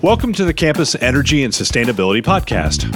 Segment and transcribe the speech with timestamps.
[0.00, 2.86] Welcome to the Campus Energy and Sustainability Podcast.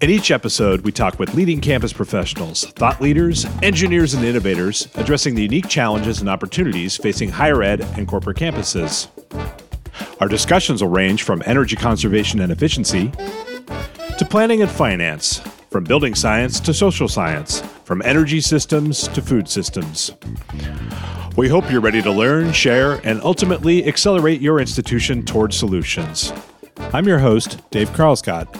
[0.00, 5.34] In each episode, we talk with leading campus professionals, thought leaders, engineers, and innovators addressing
[5.34, 9.08] the unique challenges and opportunities facing higher ed and corporate campuses.
[10.20, 13.10] Our discussions will range from energy conservation and efficiency
[14.16, 15.38] to planning and finance,
[15.68, 20.12] from building science to social science, from energy systems to food systems.
[21.36, 26.32] We hope you're ready to learn, share, and ultimately accelerate your institution toward solutions.
[26.92, 28.56] I'm your host, Dave Carlscott.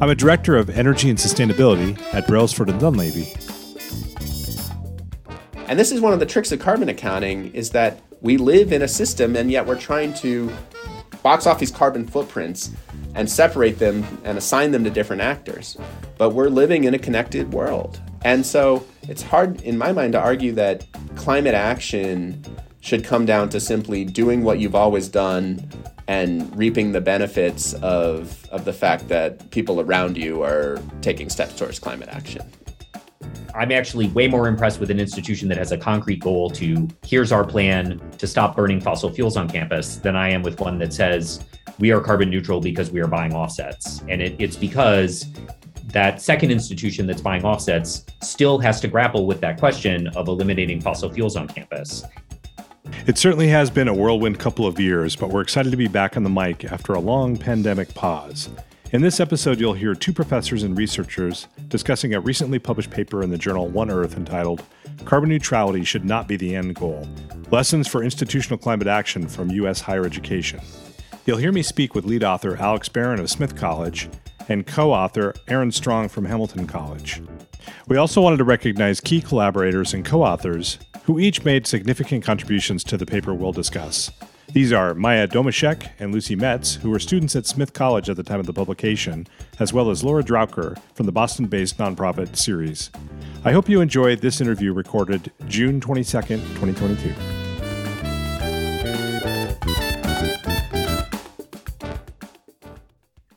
[0.00, 3.28] I'm a director of energy and sustainability at Brailsford and Dunlavy.
[5.68, 8.80] And this is one of the tricks of carbon accounting is that we live in
[8.80, 10.50] a system and yet we're trying to
[11.22, 12.70] box off these carbon footprints
[13.14, 15.76] and separate them and assign them to different actors.
[16.16, 18.00] But we're living in a connected world.
[18.24, 20.86] And so it's hard, in my mind, to argue that
[21.16, 22.42] climate action
[22.80, 25.68] should come down to simply doing what you've always done
[26.08, 31.56] and reaping the benefits of, of the fact that people around you are taking steps
[31.56, 32.42] towards climate action.
[33.54, 37.32] I'm actually way more impressed with an institution that has a concrete goal to here's
[37.32, 40.92] our plan to stop burning fossil fuels on campus than I am with one that
[40.92, 41.44] says
[41.78, 44.02] we are carbon neutral because we are buying offsets.
[44.08, 45.26] And it, it's because
[45.84, 50.80] that second institution that's buying offsets still has to grapple with that question of eliminating
[50.80, 52.04] fossil fuels on campus.
[53.06, 56.16] It certainly has been a whirlwind couple of years, but we're excited to be back
[56.16, 58.48] on the mic after a long pandemic pause.
[58.92, 63.30] In this episode, you'll hear two professors and researchers discussing a recently published paper in
[63.30, 64.62] the journal One Earth entitled
[65.04, 67.08] Carbon Neutrality Should Not Be the End Goal
[67.50, 69.80] Lessons for Institutional Climate Action from U.S.
[69.80, 70.60] Higher Education.
[71.24, 74.08] You'll hear me speak with lead author Alex Barron of Smith College
[74.48, 77.22] and co author Aaron Strong from Hamilton College.
[77.88, 82.84] We also wanted to recognize key collaborators and co authors who each made significant contributions
[82.84, 84.10] to the paper we'll discuss.
[84.52, 88.22] These are Maya Domashek and Lucy Metz, who were students at Smith College at the
[88.22, 89.26] time of the publication,
[89.58, 92.90] as well as Laura Draucker from the Boston based nonprofit Ceres.
[93.44, 97.14] I hope you enjoyed this interview recorded June 22nd, 2022.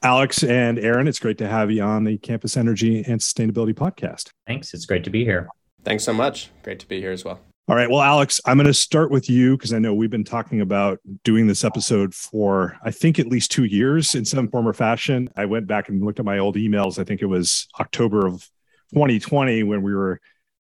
[0.05, 4.29] Alex and Aaron, it's great to have you on the Campus Energy and Sustainability Podcast.
[4.45, 4.71] Thanks.
[4.75, 5.49] It's great to be here.
[5.83, 6.51] Thanks so much.
[6.61, 7.39] Great to be here as well.
[7.67, 7.89] All right.
[7.89, 10.99] Well, Alex, I'm going to start with you because I know we've been talking about
[11.23, 15.27] doing this episode for, I think, at least two years in some form or fashion.
[15.35, 16.99] I went back and looked at my old emails.
[16.99, 18.47] I think it was October of
[18.94, 20.21] 2020 when we were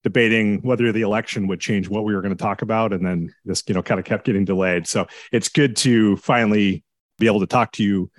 [0.03, 2.93] debating whether the election would change what we were going to talk about.
[2.93, 4.85] And then this, you know, kind of kept getting delayed.
[4.85, 6.83] So it's good to finally
[7.17, 8.11] be able to talk to you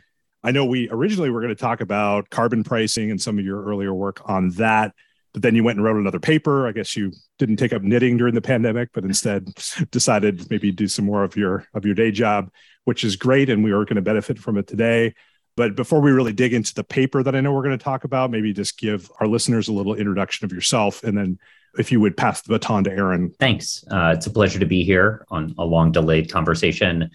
[0.45, 3.65] I know we originally were going to talk about carbon pricing and some of your
[3.65, 4.95] earlier work on that,
[5.33, 6.69] but then you went and wrote another paper.
[6.69, 9.49] I guess you didn't take up knitting during the pandemic, but instead
[9.91, 12.51] decided maybe do some more of your of your day job,
[12.85, 15.15] which is great, and we are going to benefit from it today.
[15.57, 18.05] But before we really dig into the paper that I know we're going to talk
[18.05, 21.39] about, maybe just give our listeners a little introduction of yourself, and then
[21.79, 23.33] if you would pass the baton to Aaron.
[23.41, 23.85] Thanks.
[23.91, 27.11] Uh, it's a pleasure to be here on a long delayed conversation.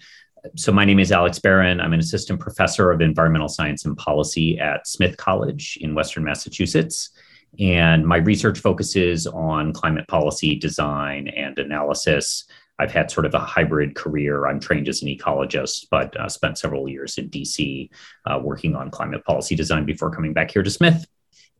[0.56, 1.80] So, my name is Alex Barron.
[1.80, 7.10] I'm an assistant professor of environmental science and policy at Smith College in Western Massachusetts.
[7.58, 12.44] And my research focuses on climate policy design and analysis.
[12.78, 14.46] I've had sort of a hybrid career.
[14.46, 17.90] I'm trained as an ecologist, but uh, spent several years in DC
[18.24, 21.06] uh, working on climate policy design before coming back here to Smith.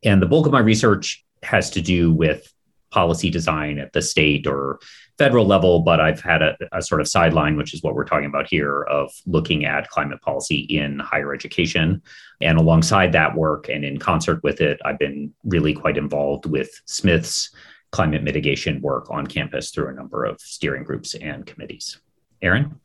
[0.03, 2.51] And the bulk of my research has to do with
[2.89, 4.79] policy design at the state or
[5.21, 8.25] federal level, but I've had a, a, sort of sideline, which is what we're talking
[8.25, 12.01] about here, of looking at climate policy in higher education.
[12.41, 16.69] And alongside that work and in concert with it, I've been really quite involved with
[16.85, 17.53] Smith's
[17.91, 21.99] climate mitigation work on campus through a number of steering groups and committees.
[22.41, 22.79] Aaron?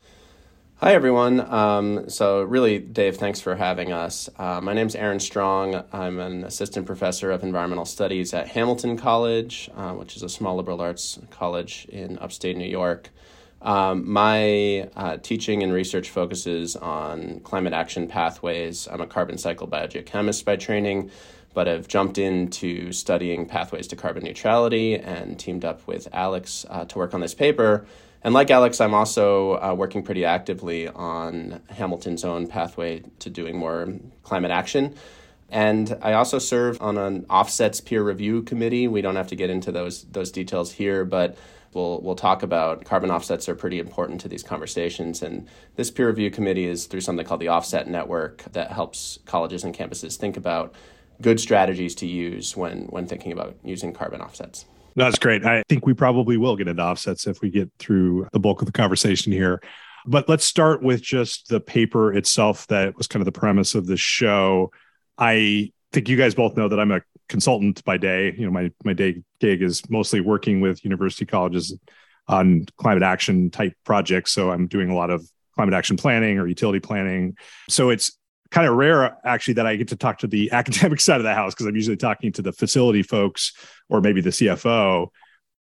[0.79, 1.41] Hi, everyone.
[1.41, 4.29] Um, so, really, Dave, thanks for having us.
[4.37, 5.83] Uh, my name is Aaron Strong.
[5.91, 10.55] I'm an assistant professor of environmental studies at Hamilton College, uh, which is a small
[10.55, 13.09] liberal arts college in upstate New York.
[13.63, 18.87] Um, my uh, teaching and research focuses on climate action pathways.
[18.87, 21.11] I'm a carbon cycle biogeochemist by training,
[21.55, 26.85] but I've jumped into studying pathways to carbon neutrality and teamed up with Alex uh,
[26.85, 27.87] to work on this paper
[28.23, 33.57] and like Alex, I'm also uh, working pretty actively on Hamilton's own pathway to doing
[33.57, 33.89] more
[34.23, 34.95] climate action.
[35.49, 38.89] And I also serve on an offsets peer review committee.
[38.89, 41.37] We don't have to get into those those details here, but
[41.73, 45.23] we'll we'll talk about carbon offsets are pretty important to these conversations.
[45.23, 45.47] And
[45.77, 49.77] this peer review committee is through something called the Offset Network that helps colleges and
[49.77, 50.75] campuses think about
[51.23, 54.65] good strategies to use when when thinking about using carbon offsets.
[54.97, 55.45] That's great.
[55.45, 58.67] I think we probably will get into offsets if we get through the bulk of
[58.67, 59.61] the conversation here.
[60.07, 63.87] But let's start with just the paper itself that was kind of the premise of
[63.87, 64.73] the show.
[65.19, 68.35] I think you guys both know that I'm a consultant by day.
[68.39, 71.77] You know, my my day gig is mostly working with university colleges
[72.29, 74.33] on climate action type projects.
[74.33, 77.37] So I'm doing a lot of climate action planning or utility planning.
[77.69, 78.17] So it's
[78.51, 81.35] kind of rare actually that I get to talk to the academic side of the
[81.35, 83.53] house because I'm usually talking to the facility folks
[83.89, 85.09] or maybe the CFO,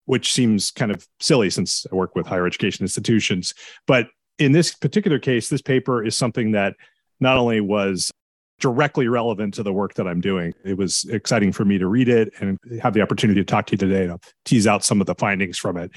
[0.05, 3.55] which seems kind of silly since I work with higher education institutions.
[3.87, 6.75] But in this particular case, this paper is something that
[7.21, 8.11] not only was
[8.59, 10.53] directly relevant to the work that I'm doing.
[10.65, 13.73] It was exciting for me to read it and have the opportunity to talk to
[13.73, 15.91] you today to tease out some of the findings from it.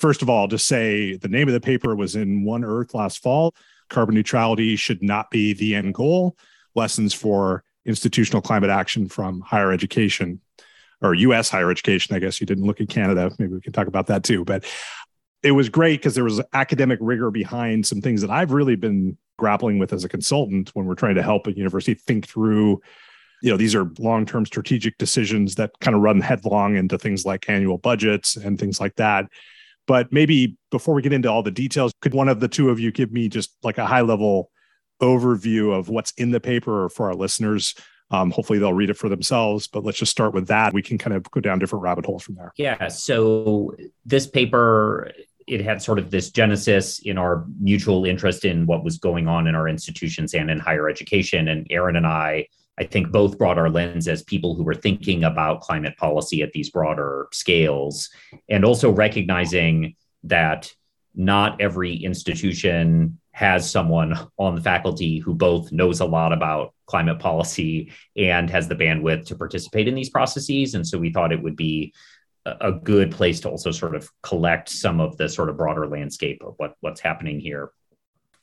[0.00, 3.22] First of all, just say the name of the paper was in One Earth last
[3.22, 3.54] fall.
[3.88, 6.36] Carbon neutrality should not be the end goal.
[6.74, 10.40] Lessons for institutional climate action from higher education
[11.00, 12.16] or US higher education.
[12.16, 13.30] I guess you didn't look at Canada.
[13.38, 14.44] Maybe we can talk about that too.
[14.44, 14.64] But
[15.42, 19.16] it was great because there was academic rigor behind some things that I've really been
[19.38, 22.80] grappling with as a consultant when we're trying to help a university think through
[23.42, 27.48] you know these are long-term strategic decisions that kind of run headlong into things like
[27.48, 29.26] annual budgets and things like that
[29.86, 32.78] but maybe before we get into all the details, could one of the two of
[32.78, 34.50] you give me just like a high level
[35.02, 37.74] overview of what's in the paper for our listeners?
[38.10, 40.72] Um, hopefully they'll read it for themselves, but let's just start with that.
[40.72, 42.52] We can kind of go down different rabbit holes from there.
[42.56, 42.88] Yeah.
[42.88, 43.74] So
[44.04, 45.10] this paper,
[45.46, 49.46] it had sort of this genesis in our mutual interest in what was going on
[49.46, 51.48] in our institutions and in higher education.
[51.48, 52.46] And Aaron and I
[52.78, 56.52] I think both brought our lens as people who were thinking about climate policy at
[56.52, 58.10] these broader scales,
[58.48, 60.72] and also recognizing that
[61.14, 67.18] not every institution has someone on the faculty who both knows a lot about climate
[67.18, 70.74] policy and has the bandwidth to participate in these processes.
[70.74, 71.92] And so we thought it would be
[72.44, 76.42] a good place to also sort of collect some of the sort of broader landscape
[76.44, 77.70] of what, what's happening here.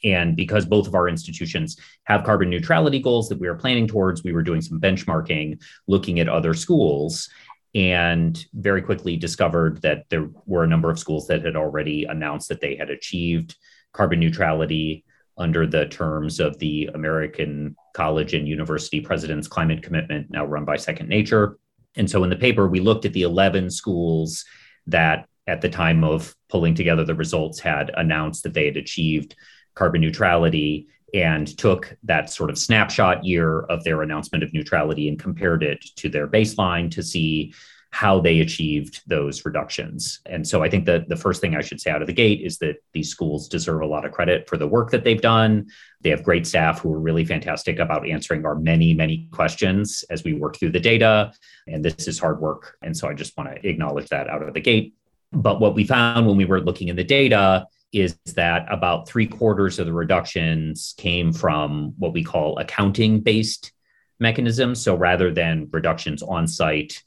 [0.04, 4.24] And because both of our institutions have carbon neutrality goals that we are planning towards,
[4.24, 7.30] we were doing some benchmarking, looking at other schools,
[7.76, 12.50] and very quickly discovered that there were a number of schools that had already announced
[12.50, 13.56] that they had achieved
[13.94, 15.04] carbon neutrality
[15.38, 20.78] under the terms of the American College and University President's Climate Commitment, now run by
[20.78, 21.58] Second Nature.
[21.96, 24.46] And so in the paper, we looked at the 11 schools
[24.88, 29.36] that at the time of pulling together the results had announced that they had achieved
[29.76, 35.20] carbon neutrality and took that sort of snapshot year of their announcement of neutrality and
[35.20, 37.54] compared it to their baseline to see
[37.94, 40.20] how they achieved those reductions.
[40.26, 42.42] And so I think that the first thing I should say out of the gate
[42.42, 45.68] is that these schools deserve a lot of credit for the work that they've done.
[46.02, 50.24] They have great staff who are really fantastic about answering our many, many questions as
[50.24, 51.34] we work through the data.
[51.68, 52.78] And this is hard work.
[52.82, 54.96] And so I just want to acknowledge that out of the gate.
[55.32, 59.28] But what we found when we were looking in the data is that about three
[59.28, 63.72] quarters of the reductions came from what we call accounting based
[64.20, 64.82] mechanisms.
[64.82, 67.02] So rather than reductions on site,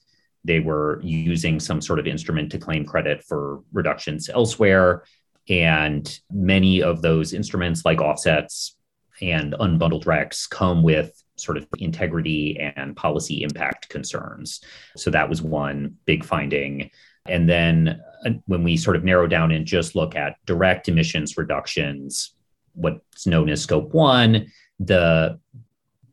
[0.45, 5.03] they were using some sort of instrument to claim credit for reductions elsewhere.
[5.49, 8.77] And many of those instruments, like offsets
[9.21, 14.61] and unbundled RECs, come with sort of integrity and policy impact concerns.
[14.97, 16.91] So that was one big finding.
[17.29, 21.37] And then uh, when we sort of narrow down and just look at direct emissions
[21.37, 22.33] reductions,
[22.75, 24.47] what's known as scope one,
[24.79, 25.39] the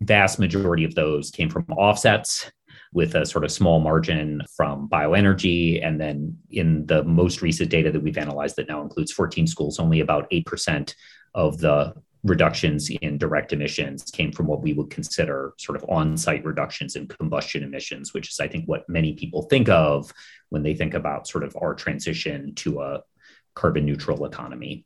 [0.01, 2.51] vast majority of those came from offsets
[2.93, 5.85] with a sort of small margin from bioenergy.
[5.85, 9.79] And then in the most recent data that we've analyzed that now includes 14 schools,
[9.79, 10.93] only about 8%
[11.33, 16.15] of the reductions in direct emissions came from what we would consider sort of on
[16.15, 20.13] site reductions in combustion emissions, which is, I think, what many people think of
[20.53, 23.01] when they think about sort of our transition to a
[23.55, 24.85] carbon neutral economy.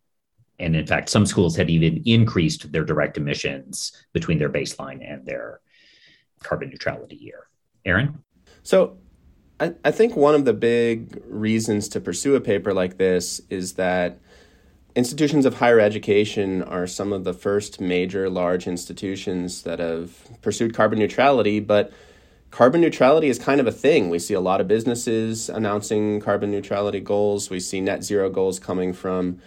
[0.59, 5.25] And in fact, some schools had even increased their direct emissions between their baseline and
[5.25, 5.59] their
[6.41, 7.49] carbon neutrality year.
[7.83, 8.23] Aaron?
[8.63, 8.97] So
[9.59, 13.73] I, I think one of the big reasons to pursue a paper like this is
[13.73, 14.19] that
[14.95, 20.73] institutions of higher education are some of the first major large institutions that have pursued
[20.73, 21.91] carbon neutrality, but
[22.51, 24.09] carbon neutrality is kind of a thing.
[24.09, 27.49] We see a lot of businesses announcing carbon neutrality goals.
[27.49, 29.39] We see net zero goals coming from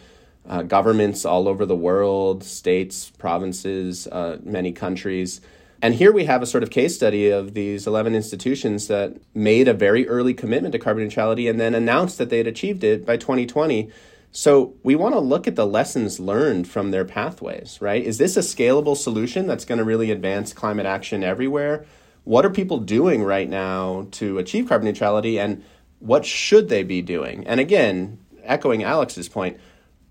[0.49, 5.40] uh, governments all over the world, states, provinces, uh, many countries.
[5.83, 9.66] And here we have a sort of case study of these 11 institutions that made
[9.66, 13.07] a very early commitment to carbon neutrality and then announced that they had achieved it
[13.07, 13.90] by 2020
[14.33, 18.02] so we want to look at the lessons learned from their pathways, right?
[18.02, 21.85] Is this a scalable solution that's going to really advance climate action everywhere?
[22.25, 25.65] What are people doing right now to achieve carbon neutrality and
[25.99, 27.47] what should they be doing?
[27.47, 29.59] And again, echoing Alex's point,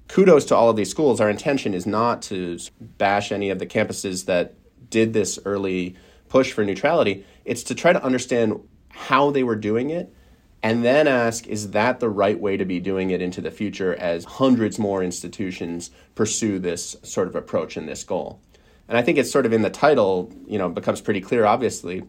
[0.07, 1.21] kudos to all of these schools.
[1.21, 4.55] Our intention is not to bash any of the campuses that
[4.89, 5.95] did this early
[6.29, 7.25] push for neutrality.
[7.45, 10.13] It's to try to understand how they were doing it
[10.61, 13.95] and then ask is that the right way to be doing it into the future
[13.95, 18.41] as hundreds more institutions pursue this sort of approach and this goal
[18.89, 22.03] and i think it's sort of in the title you know becomes pretty clear obviously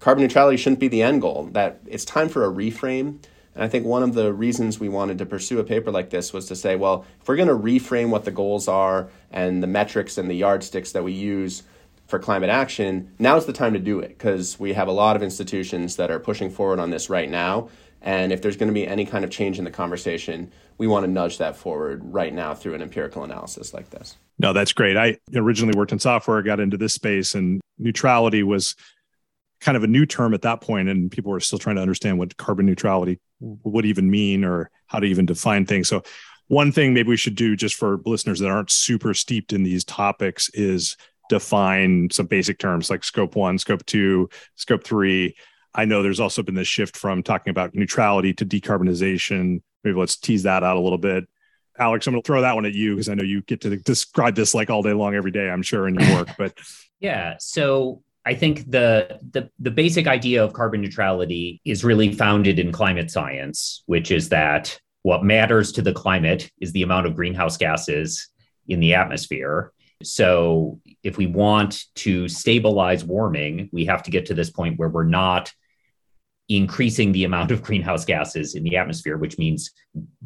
[0.00, 3.18] carbon neutrality shouldn't be the end goal that it's time for a reframe
[3.54, 6.32] and i think one of the reasons we wanted to pursue a paper like this
[6.32, 9.68] was to say well if we're going to reframe what the goals are and the
[9.68, 11.62] metrics and the yardsticks that we use
[12.06, 15.22] for climate action, now's the time to do it because we have a lot of
[15.22, 17.68] institutions that are pushing forward on this right now.
[18.02, 21.04] And if there's going to be any kind of change in the conversation, we want
[21.04, 24.16] to nudge that forward right now through an empirical analysis like this.
[24.38, 24.96] No, that's great.
[24.96, 28.74] I originally worked in software, got into this space, and neutrality was
[29.60, 32.18] kind of a new term at that point, and people were still trying to understand
[32.18, 35.88] what carbon neutrality would even mean or how to even define things.
[35.88, 36.02] So,
[36.48, 39.82] one thing maybe we should do just for listeners that aren't super steeped in these
[39.82, 40.96] topics is
[41.30, 45.34] define some basic terms like scope one, scope two, scope three.
[45.74, 49.62] I know there's also been this shift from talking about neutrality to decarbonization.
[49.82, 51.24] Maybe let's tease that out a little bit.
[51.78, 53.76] Alex, I'm going to throw that one at you because I know you get to
[53.76, 55.50] describe this like all day long, every day.
[55.50, 56.28] I'm sure in your work.
[56.38, 56.56] But
[57.00, 62.58] yeah, so I think the, the the basic idea of carbon neutrality is really founded
[62.58, 67.14] in climate science, which is that what matters to the climate is the amount of
[67.14, 68.28] greenhouse gases
[68.68, 69.72] in the atmosphere.
[70.02, 74.88] So if we want to stabilize warming, we have to get to this point where
[74.88, 75.52] we're not
[76.48, 79.70] increasing the amount of greenhouse gases in the atmosphere, which means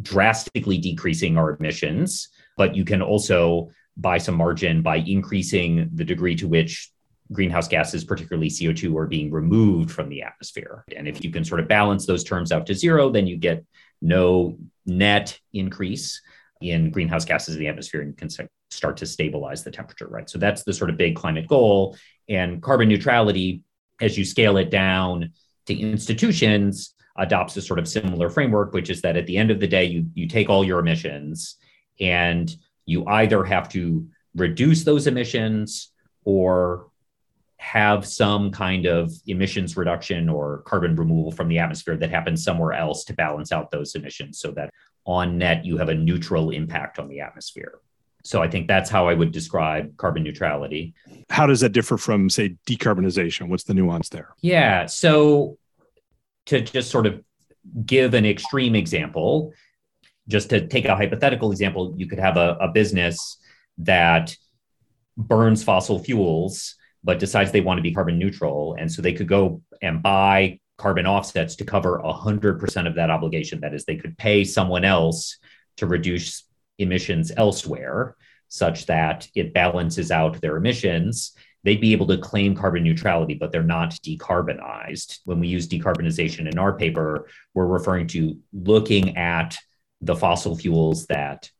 [0.02, 2.28] drastically decreasing our emissions.
[2.56, 6.90] But you can also buy some margin by increasing the degree to which
[7.30, 10.84] greenhouse gases, particularly CO2, are being removed from the atmosphere.
[10.96, 13.64] And if you can sort of balance those terms out to zero, then you get
[14.00, 16.22] no net increase
[16.60, 18.30] in greenhouse gases in the atmosphere and can
[18.70, 20.28] start to stabilize the temperature, right?
[20.28, 21.96] So that's the sort of big climate goal.
[22.28, 23.62] And carbon neutrality,
[24.00, 25.32] as you scale it down
[25.66, 29.60] to institutions, adopts a sort of similar framework, which is that at the end of
[29.60, 31.56] the day, you, you take all your emissions
[32.00, 32.56] and
[32.86, 35.92] you either have to reduce those emissions
[36.24, 36.88] or
[37.58, 42.72] have some kind of emissions reduction or carbon removal from the atmosphere that happens somewhere
[42.72, 44.70] else to balance out those emissions so that
[45.04, 47.80] on net you have a neutral impact on the atmosphere.
[48.24, 50.94] So I think that's how I would describe carbon neutrality.
[51.30, 53.48] How does that differ from, say, decarbonization?
[53.48, 54.34] What's the nuance there?
[54.40, 54.86] Yeah.
[54.86, 55.56] So
[56.48, 57.22] to just sort of
[57.86, 59.52] give an extreme example,
[60.28, 63.38] just to take a hypothetical example, you could have a, a business
[63.78, 64.36] that
[65.16, 66.74] burns fossil fuels
[67.04, 68.76] but decides they want to be carbon neutral.
[68.78, 73.60] And so they could go and buy carbon offsets to cover 100% of that obligation.
[73.60, 75.38] That is, they could pay someone else
[75.76, 76.44] to reduce
[76.78, 78.16] emissions elsewhere
[78.48, 81.32] such that it balances out their emissions.
[81.64, 85.18] They'd be able to claim carbon neutrality, but they're not decarbonized.
[85.24, 89.56] When we use decarbonization in our paper, we're referring to looking at
[90.00, 91.50] the fossil fuels that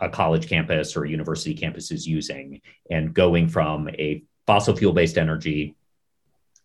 [0.00, 4.92] a college campus or a university campus is using and going from a fossil fuel
[4.92, 5.76] based energy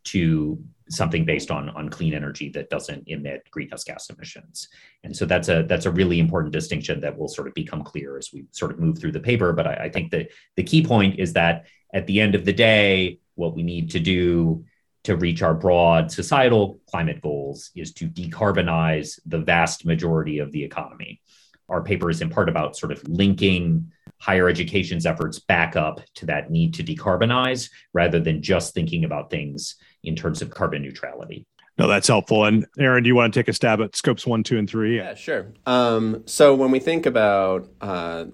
[0.03, 4.67] to something based on on clean energy that doesn't emit greenhouse gas emissions
[5.03, 8.17] and so that's a that's a really important distinction that will sort of become clear
[8.17, 10.85] as we sort of move through the paper but I, I think that the key
[10.85, 14.65] point is that at the end of the day what we need to do
[15.03, 20.63] to reach our broad societal climate goals is to decarbonize the vast majority of the
[20.63, 21.21] economy
[21.69, 26.25] our paper is in part about sort of linking higher education's efforts back up to
[26.25, 31.45] that need to decarbonize rather than just thinking about things in terms of carbon neutrality.
[31.77, 32.45] No, that's helpful.
[32.45, 34.97] And Aaron, do you want to take a stab at scopes one, two, and three?
[34.97, 35.47] Yeah, sure.
[35.65, 38.25] Um, so when we think about uh,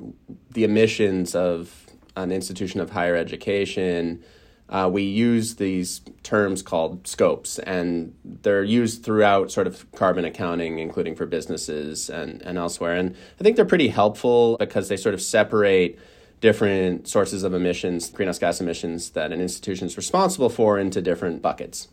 [0.52, 4.24] the emissions of an institution of higher education,
[4.70, 10.78] uh, we use these terms called scopes, and they're used throughout sort of carbon accounting,
[10.78, 12.96] including for businesses and, and elsewhere.
[12.96, 15.98] And I think they're pretty helpful because they sort of separate
[16.40, 21.42] different sources of emissions, greenhouse gas emissions that an institution is responsible for, into different
[21.42, 21.88] buckets.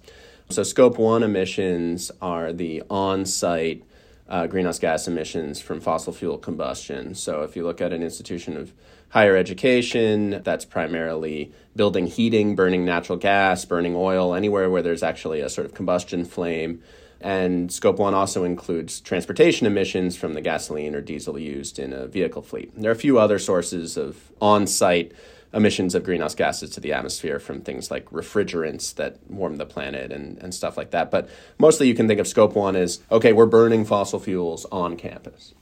[0.51, 3.85] So, scope one emissions are the on site
[4.29, 7.15] uh, greenhouse gas emissions from fossil fuel combustion.
[7.15, 8.73] So, if you look at an institution of
[9.11, 15.41] higher education, that's primarily building heating, burning natural gas, burning oil, anywhere where there's actually
[15.41, 16.83] a sort of combustion flame.
[17.21, 22.07] And scope one also includes transportation emissions from the gasoline or diesel used in a
[22.07, 22.73] vehicle fleet.
[22.77, 25.13] There are a few other sources of on site
[25.55, 30.13] emissions of greenhouse gases to the atmosphere from things like refrigerants that warm the planet
[30.13, 31.11] and, and stuff like that.
[31.11, 34.97] But mostly you can think of scope one as okay, we're burning fossil fuels on
[34.97, 35.55] campus.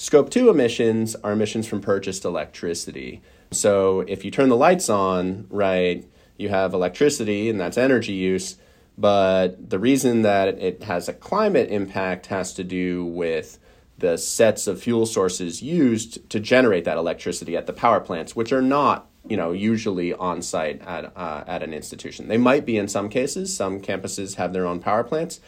[0.00, 3.20] Scope 2 emissions are emissions from purchased electricity.
[3.50, 8.56] So if you turn the lights on, right, you have electricity and that's energy use.
[8.96, 13.58] But the reason that it has a climate impact has to do with
[13.98, 18.52] the sets of fuel sources used to generate that electricity at the power plants, which
[18.52, 22.28] are not, you know, usually on site at uh, at an institution.
[22.28, 23.54] They might be in some cases.
[23.56, 25.40] Some campuses have their own power plants,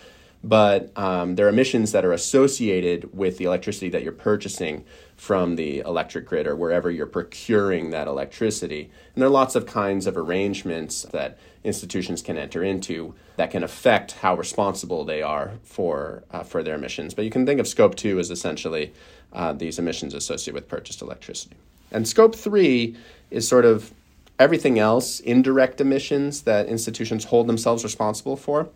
[0.42, 4.84] but um, there are emissions that are associated with the electricity that you're purchasing
[5.16, 8.90] from the electric grid or wherever you're procuring that electricity.
[9.14, 13.62] And there are lots of kinds of arrangements that institutions can enter into that can
[13.62, 17.12] affect how responsible they are for uh, for their emissions.
[17.12, 18.94] But you can think of scope two as essentially
[19.34, 21.56] uh, these emissions associated with purchased electricity.
[21.92, 22.96] And scope three
[23.30, 23.92] is sort of
[24.38, 28.70] everything else, indirect emissions that institutions hold themselves responsible for.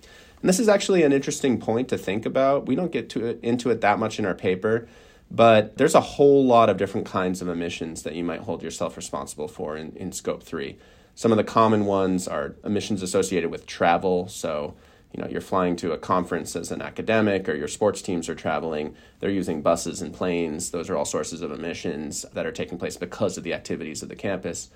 [0.44, 2.66] And this is actually an interesting point to think about.
[2.66, 4.86] We don't get to it, into it that much in our paper,
[5.30, 8.98] but there's a whole lot of different kinds of emissions that you might hold yourself
[8.98, 10.76] responsible for in, in scope three.
[11.14, 14.28] Some of the common ones are emissions associated with travel.
[14.28, 14.74] So,
[15.14, 18.34] you know, you're flying to a conference as an academic or your sports teams are
[18.34, 20.72] traveling, they're using buses and planes.
[20.72, 24.10] Those are all sources of emissions that are taking place because of the activities of
[24.10, 24.68] the campus.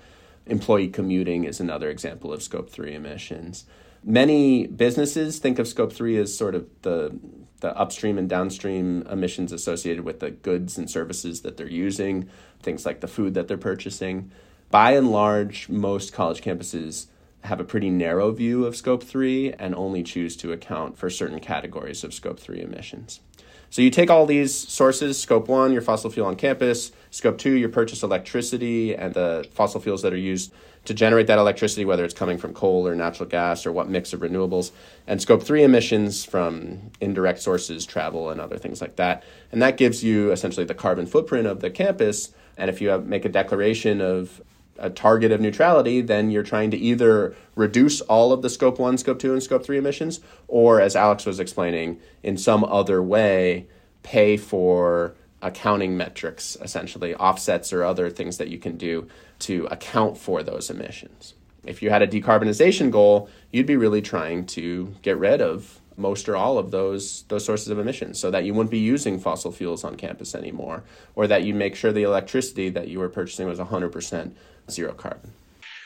[0.49, 3.65] Employee commuting is another example of scope 3 emissions.
[4.03, 7.17] Many businesses think of scope 3 as sort of the
[7.61, 12.29] the upstream and downstream emissions associated with the goods and services that they're using,
[12.61, 14.31] things like the food that they're purchasing
[14.69, 17.07] by and large, most college campuses
[17.43, 21.39] have a pretty narrow view of scope 3 and only choose to account for certain
[21.39, 23.21] categories of scope 3 emissions.
[23.71, 27.51] So you take all these sources scope 1, your fossil fuel on campus, scope 2,
[27.51, 30.51] your purchased electricity and the fossil fuels that are used
[30.85, 34.11] to generate that electricity, whether it's coming from coal or natural gas or what mix
[34.11, 34.71] of renewables,
[35.05, 39.23] and scope 3 emissions from indirect sources, travel, and other things like that.
[39.51, 42.33] And that gives you essentially the carbon footprint of the campus.
[42.57, 44.41] And if you have, make a declaration of
[44.79, 48.97] a target of neutrality, then you're trying to either reduce all of the scope one,
[48.97, 53.67] scope two, and scope three emissions, or as Alex was explaining, in some other way,
[54.03, 59.07] pay for accounting metrics, essentially offsets or other things that you can do
[59.39, 61.33] to account for those emissions.
[61.65, 66.29] If you had a decarbonization goal, you'd be really trying to get rid of most
[66.29, 69.51] or all of those those sources of emissions so that you wouldn't be using fossil
[69.51, 70.83] fuels on campus anymore
[71.15, 74.31] or that you make sure the electricity that you were purchasing was 100%
[74.71, 75.31] zero carbon.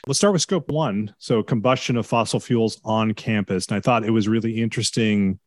[0.06, 1.15] Let's start with scope one.
[1.17, 3.67] So, combustion of fossil fuels on campus.
[3.67, 5.39] And I thought it was really interesting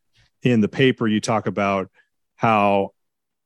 [0.42, 1.90] in the paper you talk about
[2.36, 2.92] how,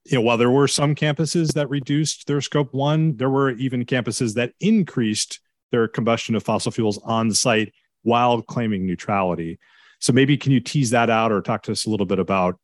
[0.05, 3.85] you know, while there were some campuses that reduced their scope one, there were even
[3.85, 5.41] campuses that increased
[5.73, 7.73] their combustion of fossil fuels on site
[8.03, 9.59] while claiming neutrality.
[9.99, 12.57] So, maybe can you tease that out or talk to us a little bit about,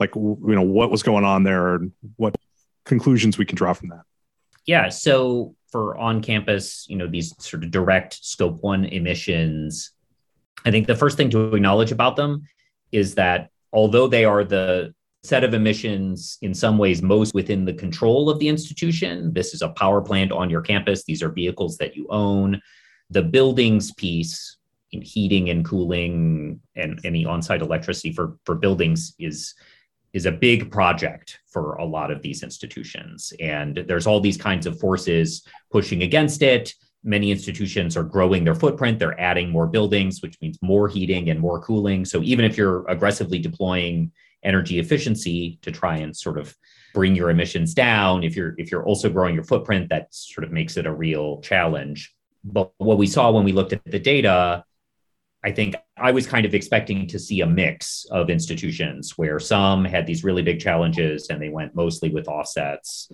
[0.00, 2.34] like, you know, what was going on there and what
[2.84, 4.02] conclusions we can draw from that?
[4.66, 4.88] Yeah.
[4.88, 9.90] So, for on campus, you know, these sort of direct scope one emissions,
[10.64, 12.42] I think the first thing to acknowledge about them
[12.92, 17.72] is that although they are the set of emissions in some ways most within the
[17.72, 21.76] control of the institution, this is a power plant on your campus, these are vehicles
[21.78, 22.60] that you own.
[23.10, 24.56] The buildings piece,
[24.92, 29.54] in heating and cooling and any on-site electricity for, for buildings is
[30.12, 33.32] is a big project for a lot of these institutions.
[33.40, 36.74] And there's all these kinds of forces pushing against it.
[37.04, 41.38] Many institutions are growing their footprint, they're adding more buildings, which means more heating and
[41.38, 42.04] more cooling.
[42.04, 44.10] So even if you're aggressively deploying
[44.42, 46.56] energy efficiency to try and sort of
[46.94, 50.52] bring your emissions down, if you're if you're also growing your footprint, that sort of
[50.52, 52.14] makes it a real challenge.
[52.42, 54.64] But what we saw when we looked at the data
[55.46, 59.84] I think I was kind of expecting to see a mix of institutions where some
[59.84, 63.12] had these really big challenges and they went mostly with offsets.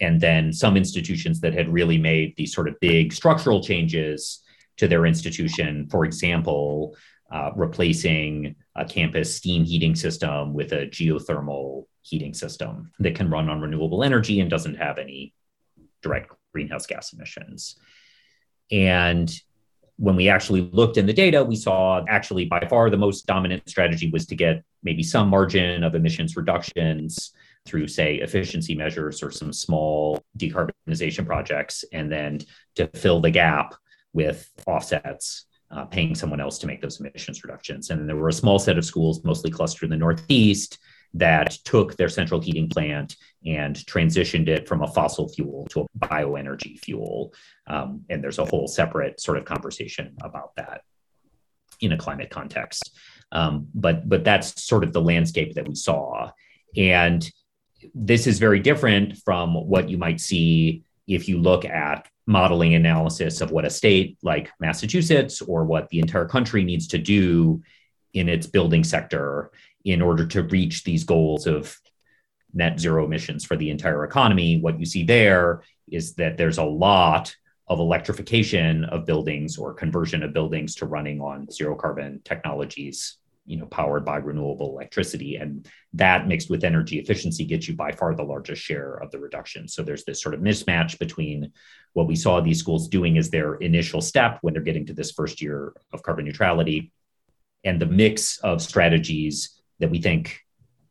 [0.00, 4.42] And then some institutions that had really made these sort of big structural changes
[4.78, 6.96] to their institution, for example,
[7.30, 13.48] uh, replacing a campus steam heating system with a geothermal heating system that can run
[13.48, 15.32] on renewable energy and doesn't have any
[16.02, 17.76] direct greenhouse gas emissions.
[18.72, 19.32] And
[20.00, 23.68] when we actually looked in the data, we saw actually by far the most dominant
[23.68, 27.32] strategy was to get maybe some margin of emissions reductions
[27.66, 32.40] through, say, efficiency measures or some small decarbonization projects, and then
[32.76, 33.74] to fill the gap
[34.14, 37.90] with offsets, uh, paying someone else to make those emissions reductions.
[37.90, 40.78] And there were a small set of schools, mostly clustered in the Northeast,
[41.12, 45.86] that took their central heating plant and transitioned it from a fossil fuel to a
[45.98, 47.32] bioenergy fuel.
[47.66, 50.82] Um, and there's a whole separate sort of conversation about that
[51.80, 52.98] in a climate context.
[53.32, 56.30] Um, but but that's sort of the landscape that we saw.
[56.76, 57.28] And
[57.94, 63.40] this is very different from what you might see if you look at modeling analysis
[63.40, 67.62] of what a state like Massachusetts or what the entire country needs to do
[68.12, 69.50] in its building sector
[69.84, 71.76] in order to reach these goals of
[72.54, 74.60] net zero emissions for the entire economy.
[74.60, 77.34] What you see there is that there's a lot
[77.68, 83.56] of electrification of buildings or conversion of buildings to running on zero carbon technologies you
[83.56, 88.14] know powered by renewable electricity and that mixed with energy efficiency gets you by far
[88.14, 91.50] the largest share of the reduction so there's this sort of mismatch between
[91.94, 95.10] what we saw these schools doing as their initial step when they're getting to this
[95.12, 96.92] first year of carbon neutrality
[97.64, 100.40] and the mix of strategies that we think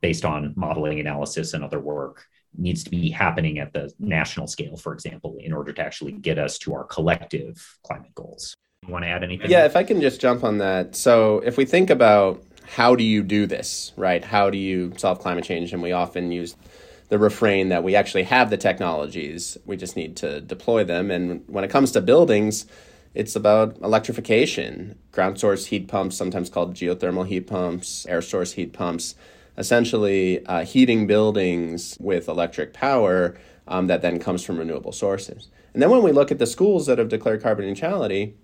[0.02, 2.26] based on modeling analysis and other work
[2.58, 6.40] needs to be happening at the national scale for example in order to actually get
[6.40, 8.56] us to our collective climate goals
[8.88, 9.52] you want to add anything?
[9.52, 10.96] Yeah, if I can just jump on that.
[10.96, 14.24] So, if we think about how do you do this, right?
[14.24, 15.74] How do you solve climate change?
[15.74, 16.56] And we often use
[17.10, 21.10] the refrain that we actually have the technologies, we just need to deploy them.
[21.10, 22.68] And when it comes to buildings,
[23.16, 28.74] it's about electrification, ground source heat pumps, sometimes called geothermal heat pumps, air source heat
[28.74, 29.16] pumps,
[29.58, 35.50] essentially uh, heating buildings with electric power um, that then comes from renewable sources.
[35.74, 38.36] And then when we look at the schools that have declared carbon neutrality,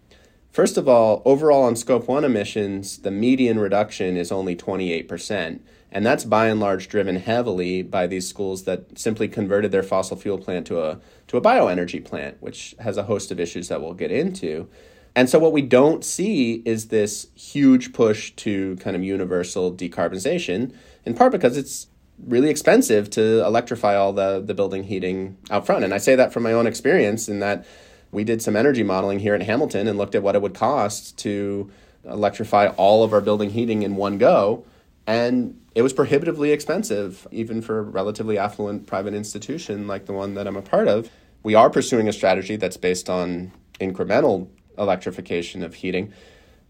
[0.56, 5.60] First of all, overall on scope one emissions, the median reduction is only 28%.
[5.92, 10.16] And that's by and large driven heavily by these schools that simply converted their fossil
[10.16, 13.82] fuel plant to a, to a bioenergy plant, which has a host of issues that
[13.82, 14.70] we'll get into.
[15.14, 20.74] And so, what we don't see is this huge push to kind of universal decarbonization,
[21.06, 21.88] in part because it's
[22.26, 25.84] really expensive to electrify all the, the building heating out front.
[25.84, 27.66] And I say that from my own experience in that
[28.12, 31.18] we did some energy modeling here in Hamilton and looked at what it would cost
[31.20, 31.70] to
[32.06, 34.66] electrify all of our building heating in one go.
[35.06, 40.36] And it was prohibitively expensive, even for a relatively affluent private institution like the one
[40.36, 41.10] that I'm a part of.
[41.44, 46.14] We are pursuing a strategy that's based on incremental electrification of heating.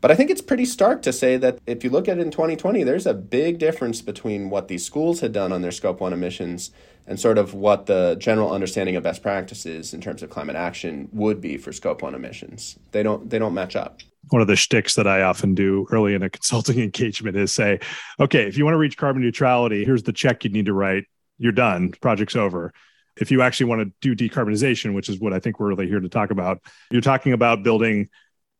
[0.05, 2.29] But I think it's pretty stark to say that if you look at it in
[2.29, 6.13] 2020, there's a big difference between what these schools had done on their Scope 1
[6.13, 6.69] emissions
[7.07, 11.09] and sort of what the general understanding of best practices in terms of climate action
[11.11, 12.77] would be for scope one emissions.
[12.91, 14.01] They don't they don't match up.
[14.29, 17.79] One of the shticks that I often do early in a consulting engagement is say,
[18.19, 21.05] okay, if you want to reach carbon neutrality, here's the check you need to write.
[21.39, 21.93] You're done.
[21.93, 22.73] Project's over.
[23.17, 25.99] If you actually want to do decarbonization, which is what I think we're really here
[25.99, 28.09] to talk about, you're talking about building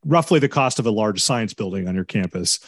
[0.06, 2.60] roughly the cost of a large science building on your campus.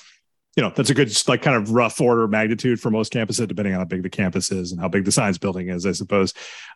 [0.55, 3.47] You know that's a good like kind of rough order of magnitude for most campuses
[3.47, 5.91] depending on how big the campus is and how big the science building is i
[5.91, 6.33] suppose.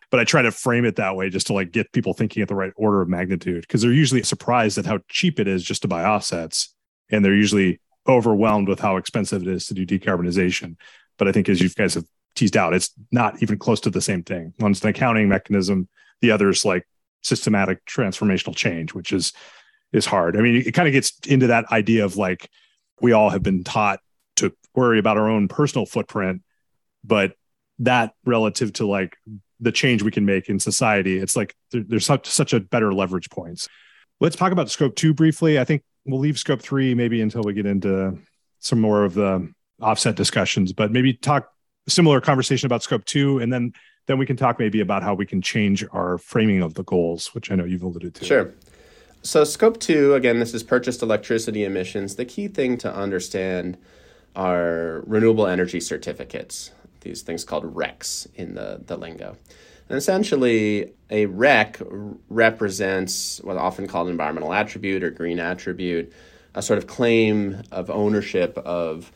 [0.08, 2.48] But i try to frame it that way just to like get people thinking at
[2.48, 5.82] the right order of magnitude because they're usually surprised at how cheap it is just
[5.82, 6.72] to buy offsets
[7.10, 10.76] and they're usually overwhelmed with how expensive it is to do decarbonization.
[11.18, 12.04] But i think as you guys have
[12.36, 14.54] teased out it's not even close to the same thing.
[14.60, 15.88] One's an accounting mechanism
[16.20, 16.86] the other is like
[17.22, 19.32] systematic transformational change which is
[19.92, 22.48] is hard i mean it kind of gets into that idea of like
[23.02, 24.00] we all have been taught
[24.36, 26.42] to worry about our own personal footprint,
[27.04, 27.34] but
[27.80, 29.16] that relative to like
[29.60, 32.94] the change we can make in society, it's like there, there's such, such a better
[32.94, 33.68] leverage points.
[34.20, 35.58] Let's talk about scope two briefly.
[35.58, 38.18] I think we'll leave scope three maybe until we get into
[38.60, 41.50] some more of the offset discussions, but maybe talk
[41.88, 43.72] similar conversation about scope two, and then
[44.06, 47.34] then we can talk maybe about how we can change our framing of the goals,
[47.34, 48.24] which I know you've alluded to.
[48.24, 48.52] Sure.
[49.24, 52.16] So, scope two, again, this is purchased electricity emissions.
[52.16, 53.78] The key thing to understand
[54.34, 59.36] are renewable energy certificates, these things called RECs in the, the lingo.
[59.88, 61.80] And essentially, a REC
[62.28, 66.12] represents what often called an environmental attribute or green attribute,
[66.54, 69.12] a sort of claim of ownership of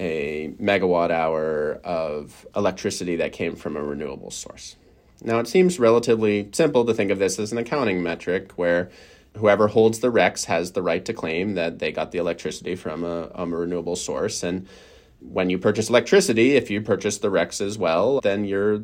[0.00, 4.74] a megawatt hour of electricity that came from a renewable source.
[5.22, 8.90] Now, it seems relatively simple to think of this as an accounting metric where
[9.36, 13.02] whoever holds the RECs has the right to claim that they got the electricity from
[13.04, 14.42] a, um, a renewable source.
[14.42, 14.66] And
[15.20, 18.82] when you purchase electricity, if you purchase the RECs as well, then you're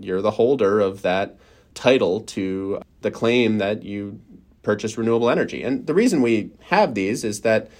[0.00, 1.36] you're the holder of that
[1.74, 4.20] title to the claim that you
[4.62, 5.62] purchase renewable energy.
[5.62, 7.70] And the reason we have these is that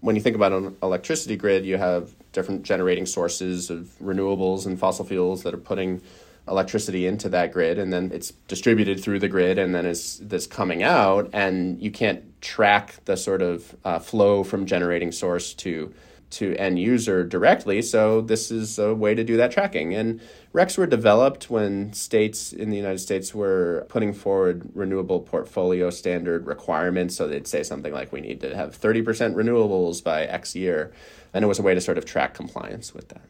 [0.00, 4.78] when you think about an electricity grid, you have different generating sources of renewables and
[4.78, 6.02] fossil fuels that are putting
[6.48, 10.46] electricity into that grid and then it's distributed through the grid and then is this
[10.46, 15.94] coming out and you can't track the sort of uh, flow from generating source to
[16.30, 19.94] to end user directly so this is a way to do that tracking.
[19.94, 20.20] And
[20.52, 26.46] recs were developed when states in the united states were putting forward renewable portfolio standard
[26.46, 30.92] requirements so they'd say something like we need to have 30% renewables by x year
[31.32, 33.22] and it was a way to sort of track compliance with that.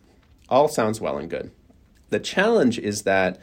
[0.48, 1.50] All sounds well and good
[2.12, 3.40] The challenge is that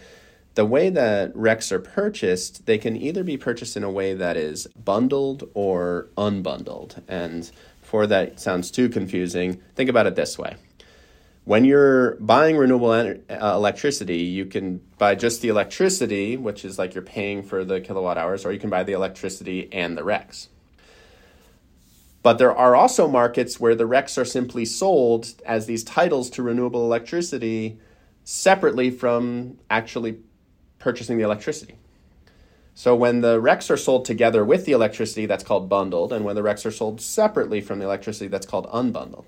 [0.54, 4.38] the way that RECs are purchased, they can either be purchased in a way that
[4.38, 7.02] is bundled or unbundled.
[7.08, 7.50] And
[7.82, 10.56] before that sounds too confusing, think about it this way.
[11.46, 16.78] When you're buying renewable ener- uh, electricity, you can buy just the electricity, which is
[16.78, 20.04] like you're paying for the kilowatt hours, or you can buy the electricity and the
[20.04, 20.50] RECs.
[22.22, 26.44] But there are also markets where the RECs are simply sold as these titles to
[26.44, 27.80] renewable electricity
[28.30, 30.20] separately from actually
[30.78, 31.76] purchasing the electricity.
[32.76, 36.36] So when the RECs are sold together with the electricity, that's called bundled, and when
[36.36, 39.26] the RECs are sold separately from the electricity, that's called unbundled.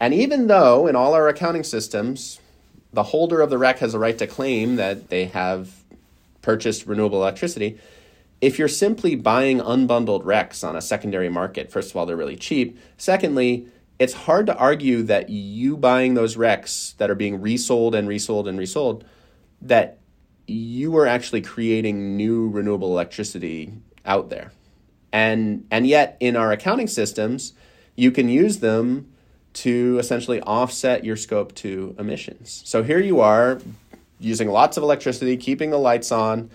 [0.00, 2.40] And even though in all our accounting systems,
[2.92, 5.84] the holder of the REC has a right to claim that they have
[6.42, 7.78] purchased renewable electricity,
[8.40, 12.36] if you're simply buying unbundled RECs on a secondary market, first of all, they're really
[12.36, 12.80] cheap.
[12.96, 18.08] Secondly, it's hard to argue that you buying those RECs that are being resold and
[18.08, 19.04] resold and resold,
[19.62, 19.98] that
[20.46, 23.72] you are actually creating new renewable electricity
[24.04, 24.52] out there.
[25.12, 27.54] And, and yet, in our accounting systems,
[27.96, 29.12] you can use them
[29.54, 32.62] to essentially offset your scope 2 emissions.
[32.64, 33.60] So here you are
[34.20, 36.50] using lots of electricity, keeping the lights on,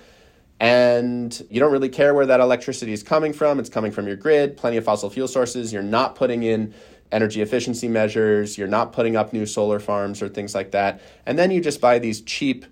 [0.59, 3.59] and you don't really care where that electricity is coming from.
[3.59, 5.73] It's coming from your grid, plenty of fossil fuel sources.
[5.73, 6.73] You're not putting in
[7.13, 11.01] energy efficiency measures, you're not putting up new solar farms or things like that.
[11.25, 12.65] And then you just buy these cheap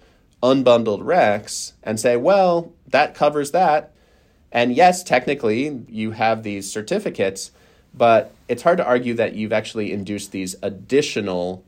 [0.43, 3.93] unbundled RECs and say, well, that covers that.
[4.51, 7.51] And yes, technically, you have these certificates,
[7.93, 11.63] but it's hard to argue that you've actually induced these additional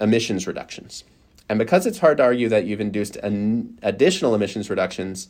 [0.00, 1.04] emissions reductions.
[1.48, 5.28] And because it's hard to argue that you've induced an additional emissions reductions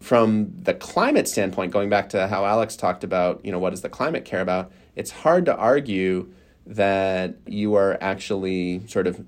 [0.00, 3.82] from the climate standpoint, going back to how Alex talked about, you know, what does
[3.82, 4.72] the climate care about?
[4.96, 6.32] It's hard to argue
[6.66, 9.24] that you are actually sort of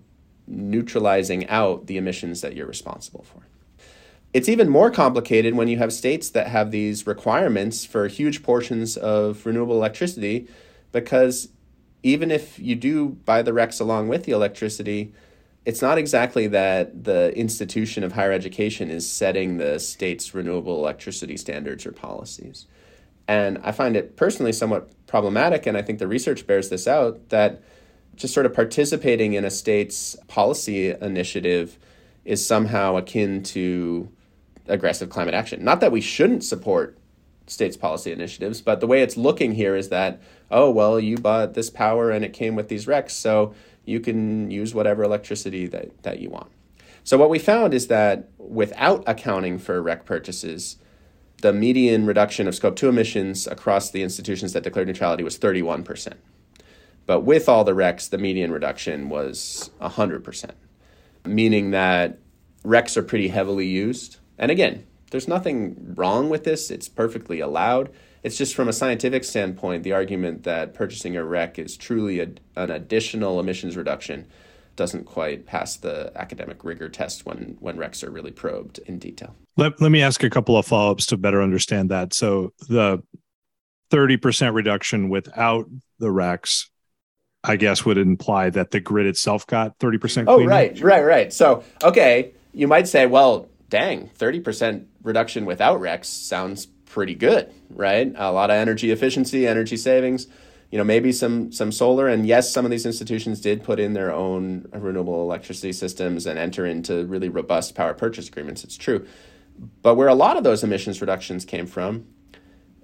[0.46, 3.42] neutralizing out the emissions that you're responsible for.
[4.34, 8.96] It's even more complicated when you have states that have these requirements for huge portions
[8.96, 10.48] of renewable electricity
[10.92, 11.48] because
[12.02, 15.12] even if you do buy the RECs along with the electricity,
[15.64, 21.36] it's not exactly that the institution of higher education is setting the state's renewable electricity
[21.36, 22.66] standards or policies.
[23.28, 27.28] And I find it personally somewhat problematic, and I think the research bears this out
[27.28, 27.60] that
[28.16, 31.78] just sort of participating in a state's policy initiative
[32.24, 34.10] is somehow akin to
[34.66, 35.62] aggressive climate action.
[35.62, 36.98] Not that we shouldn't support
[37.46, 41.54] states' policy initiatives, but the way it's looking here is that, oh, well, you bought
[41.54, 46.02] this power and it came with these RECs, so you can use whatever electricity that,
[46.02, 46.50] that you want.
[47.04, 50.76] So, what we found is that without accounting for REC purchases,
[51.40, 56.14] the median reduction of scope 2 emissions across the institutions that declared neutrality was 31%.
[57.06, 60.50] But with all the RECs, the median reduction was 100%,
[61.24, 62.18] meaning that
[62.64, 64.18] RECs are pretty heavily used.
[64.36, 67.90] And again, there's nothing wrong with this, it's perfectly allowed.
[68.22, 72.28] It's just from a scientific standpoint, the argument that purchasing a REC is truly a,
[72.56, 74.26] an additional emissions reduction
[74.78, 79.36] doesn't quite pass the academic rigor test when when RECs are really probed in detail.
[79.58, 82.14] Let, let me ask a couple of follow-ups to better understand that.
[82.14, 83.02] So the
[83.90, 85.66] 30% reduction without
[85.98, 86.66] the RECs
[87.44, 90.30] I guess would imply that the grid itself got 30% cleaner.
[90.30, 91.32] Oh, right, right, right.
[91.32, 98.12] So, okay, you might say, well, dang, 30% reduction without RECs sounds pretty good, right?
[98.16, 100.26] A lot of energy efficiency, energy savings,
[100.70, 103.94] you know, maybe some some solar and yes, some of these institutions did put in
[103.94, 108.64] their own renewable electricity systems and enter into really robust power purchase agreements.
[108.64, 109.06] It's true.
[109.82, 112.06] But where a lot of those emissions reductions came from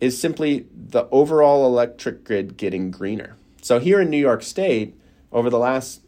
[0.00, 4.94] is simply the overall electric grid getting greener so here in New York State,
[5.32, 6.02] over the last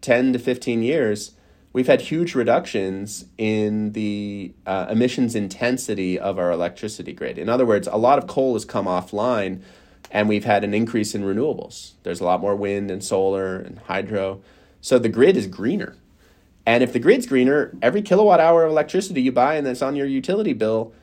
[0.00, 1.32] 10 to 15 years,
[1.74, 7.36] we've had huge reductions in the uh, emissions intensity of our electricity grid.
[7.36, 9.60] In other words, a lot of coal has come offline
[10.16, 11.92] and we've had an increase in renewables.
[12.02, 14.40] There's a lot more wind and solar and hydro.
[14.80, 15.94] So the grid is greener.
[16.64, 19.94] And if the grid's greener, every kilowatt hour of electricity you buy and that's on
[19.94, 20.94] your utility bill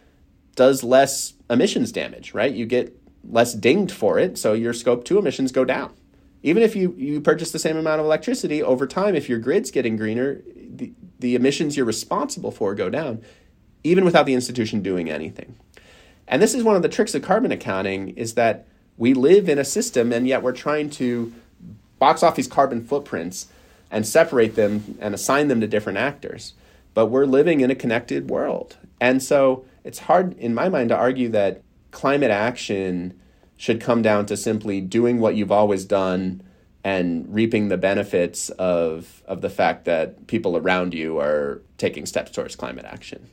[0.55, 2.51] does less emissions damage, right?
[2.51, 5.93] You get less dinged for it, so your scope 2 emissions go down.
[6.41, 9.69] Even if you, you purchase the same amount of electricity, over time, if your grid's
[9.69, 13.21] getting greener, the, the emissions you're responsible for go down,
[13.83, 15.55] even without the institution doing anything.
[16.27, 18.67] And this is one of the tricks of carbon accounting is that
[18.97, 21.33] we live in a system and yet we're trying to
[21.99, 23.47] box off these carbon footprints
[23.89, 26.53] and separate them and assign them to different actors.
[26.93, 28.77] But we're living in a connected world.
[28.99, 33.19] And so it's hard, in my mind, to argue that climate action
[33.57, 36.41] should come down to simply doing what you've always done
[36.83, 42.31] and reaping the benefits of, of the fact that people around you are taking steps
[42.31, 43.29] towards climate action.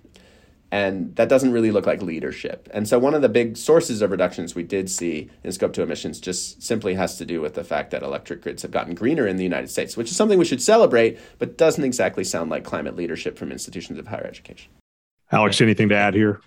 [0.72, 2.68] And that doesn't really look like leadership.
[2.72, 5.82] And so, one of the big sources of reductions we did see in scope 2
[5.82, 9.26] emissions just simply has to do with the fact that electric grids have gotten greener
[9.26, 12.62] in the United States, which is something we should celebrate, but doesn't exactly sound like
[12.62, 14.70] climate leadership from institutions of higher education.
[15.32, 16.40] Alex, anything to add here?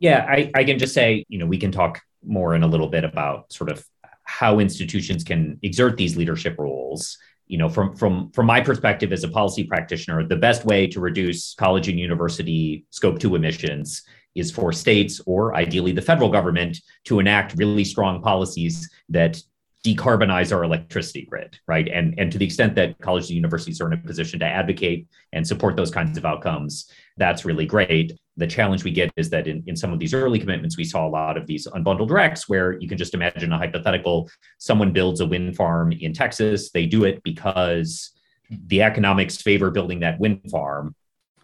[0.00, 2.88] Yeah, I, I can just say, you know, we can talk more in a little
[2.88, 3.86] bit about sort of
[4.24, 7.18] how institutions can exert these leadership roles
[7.52, 11.00] you know from from from my perspective as a policy practitioner the best way to
[11.00, 14.02] reduce college and university scope 2 emissions
[14.34, 19.38] is for states or ideally the federal government to enact really strong policies that
[19.84, 21.88] decarbonize our electricity grid, right?
[21.88, 25.08] And, and to the extent that colleges and universities are in a position to advocate
[25.32, 28.12] and support those kinds of outcomes, that's really great.
[28.36, 31.06] The challenge we get is that in, in some of these early commitments, we saw
[31.06, 35.20] a lot of these unbundled recs where you can just imagine a hypothetical someone builds
[35.20, 36.70] a wind farm in Texas.
[36.70, 38.10] They do it because
[38.48, 40.94] the economics favor building that wind farm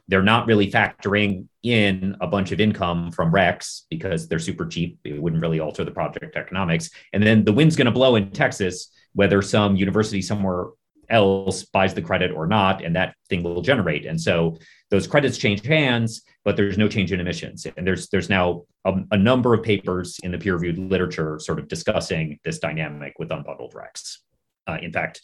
[0.09, 4.98] they're not really factoring in a bunch of income from RECs because they're super cheap.
[5.05, 6.90] It wouldn't really alter the project economics.
[7.12, 10.68] And then the wind's going to blow in Texas, whether some university somewhere
[11.11, 14.07] else buys the credit or not, and that thing will generate.
[14.07, 14.59] And so
[14.90, 17.66] those credits change hands, but there's no change in emissions.
[17.77, 21.68] And there's there's now a, a number of papers in the peer-reviewed literature sort of
[21.68, 24.18] discussing this dynamic with unbundled RECs.
[24.66, 25.21] Uh, in fact,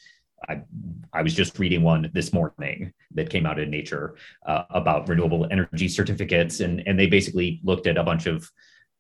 [0.49, 0.63] I,
[1.13, 4.17] I was just reading one this morning that came out in Nature
[4.47, 8.51] uh, about renewable energy certificates, and and they basically looked at a bunch of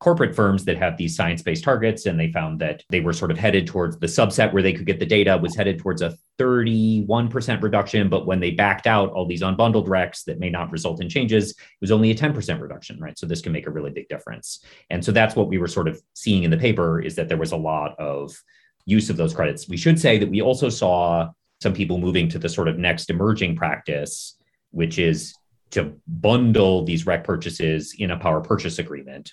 [0.04, 3.38] corporate firms that have these science-based targets, and they found that they were sort of
[3.38, 7.62] headed towards the subset where they could get the data was headed towards a 31%
[7.62, 11.08] reduction, but when they backed out all these unbundled recs that may not result in
[11.08, 13.18] changes, it was only a 10% reduction, right?
[13.18, 15.88] So this can make a really big difference, and so that's what we were sort
[15.88, 18.38] of seeing in the paper is that there was a lot of
[18.84, 19.70] use of those credits.
[19.70, 21.30] We should say that we also saw
[21.62, 24.36] some people moving to the sort of next emerging practice,
[24.70, 25.34] which is
[25.70, 29.32] to bundle these rec purchases in a power purchase agreement.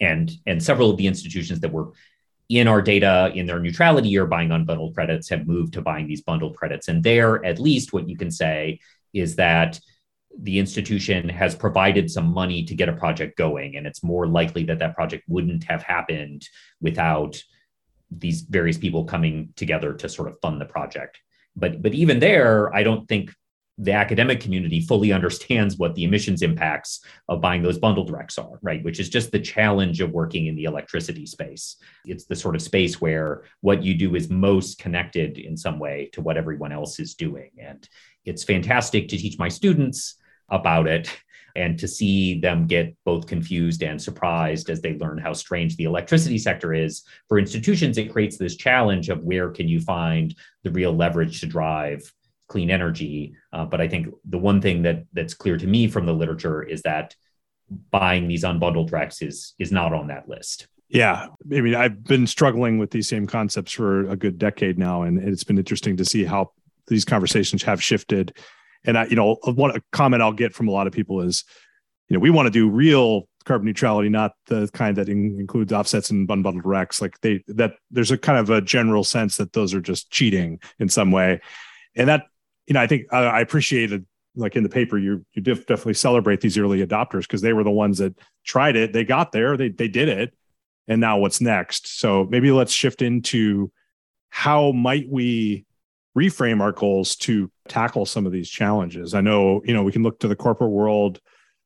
[0.00, 1.92] And, and several of the institutions that were
[2.48, 6.22] in our data in their neutrality year buying unbundled credits have moved to buying these
[6.22, 6.88] bundled credits.
[6.88, 8.80] And there, at least, what you can say
[9.12, 9.78] is that
[10.38, 13.76] the institution has provided some money to get a project going.
[13.76, 16.48] And it's more likely that that project wouldn't have happened
[16.80, 17.42] without
[18.10, 21.18] these various people coming together to sort of fund the project.
[21.56, 23.32] But but even there, I don't think
[23.82, 28.58] the academic community fully understands what the emissions impacts of buying those bundled recs are,
[28.60, 28.84] right?
[28.84, 31.76] Which is just the challenge of working in the electricity space.
[32.04, 36.10] It's the sort of space where what you do is most connected in some way
[36.12, 37.52] to what everyone else is doing.
[37.58, 37.88] And
[38.26, 40.16] it's fantastic to teach my students
[40.50, 41.10] about it
[41.56, 45.84] and to see them get both confused and surprised as they learn how strange the
[45.84, 50.70] electricity sector is for institutions it creates this challenge of where can you find the
[50.70, 52.00] real leverage to drive
[52.50, 53.34] clean energy.
[53.52, 56.62] Uh, but i think the one thing that that's clear to me from the literature
[56.62, 57.14] is that
[57.90, 60.68] buying these unbundled recs is is not on that list.
[60.88, 65.02] Yeah, I mean, I've been struggling with these same concepts for a good decade now,
[65.02, 66.50] and it's been interesting to see how
[66.88, 68.36] these conversations have shifted.
[68.84, 71.44] And I, you know, one comment I'll get from a lot of people is,
[72.08, 75.72] you know, we want to do real carbon neutrality, not the kind that in, includes
[75.72, 77.00] offsets and unbundled recs.
[77.00, 80.58] Like they that there's a kind of a general sense that those are just cheating
[80.80, 81.40] in some way,
[81.94, 82.24] and that
[82.70, 84.06] you know I think I, I appreciated
[84.36, 87.70] like in the paper you you definitely celebrate these early adopters because they were the
[87.70, 90.32] ones that tried it, they got there, they they did it,
[90.88, 91.98] and now what's next?
[92.00, 93.70] So maybe let's shift into
[94.30, 95.66] how might we
[96.16, 99.14] reframe our goals to tackle some of these challenges.
[99.14, 101.20] I know, you know, we can look to the corporate world.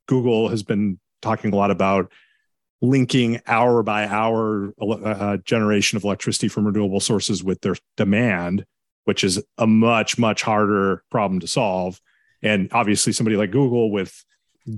[0.07, 2.11] Google has been talking a lot about
[2.83, 8.65] linking hour by hour uh, uh, generation of electricity from renewable sources with their demand,
[9.05, 12.01] which is a much, much harder problem to solve.
[12.43, 14.25] And obviously, somebody like Google with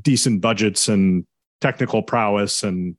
[0.02, 1.26] decent budgets and
[1.60, 2.96] technical prowess and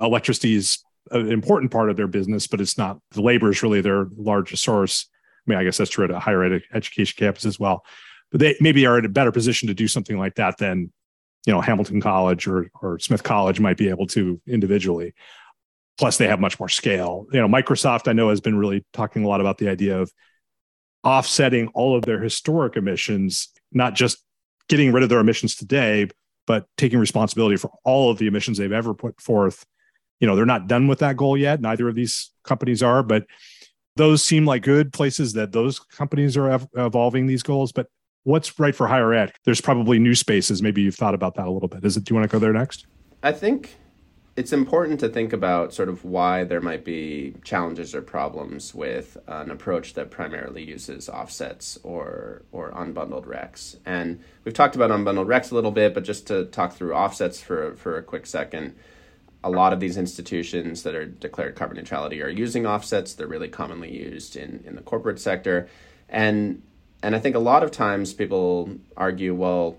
[0.00, 3.80] electricity is an important part of their business, but it's not the labor is really
[3.80, 5.06] their largest source
[5.48, 7.84] I mean, I guess that's true at a higher ed- education campus as well.
[8.30, 10.92] But they maybe are in a better position to do something like that than,
[11.46, 15.14] you know, Hamilton College or or Smith College might be able to individually.
[15.96, 17.26] Plus, they have much more scale.
[17.32, 20.12] You know, Microsoft I know has been really talking a lot about the idea of
[21.08, 24.18] offsetting all of their historic emissions, not just
[24.68, 26.06] getting rid of their emissions today,
[26.46, 29.64] but taking responsibility for all of the emissions they've ever put forth.
[30.20, 31.62] You know, they're not done with that goal yet.
[31.62, 33.24] Neither of these companies are, but
[33.96, 37.72] those seem like good places that those companies are ev- evolving these goals.
[37.72, 37.86] But
[38.24, 39.32] what's right for higher ed?
[39.44, 40.62] There's probably new spaces.
[40.62, 41.86] Maybe you've thought about that a little bit.
[41.86, 42.04] Is it?
[42.04, 42.86] Do you want to go there next?
[43.22, 43.76] I think
[44.38, 49.18] it's important to think about sort of why there might be challenges or problems with
[49.26, 53.78] an approach that primarily uses offsets or or unbundled RECs.
[53.84, 57.40] And we've talked about unbundled RECs a little bit, but just to talk through offsets
[57.40, 58.76] for for a quick second.
[59.42, 63.14] A lot of these institutions that are declared carbon neutrality are using offsets.
[63.14, 65.68] They're really commonly used in, in the corporate sector.
[66.08, 66.62] And
[67.02, 69.78] and I think a lot of times people argue, well,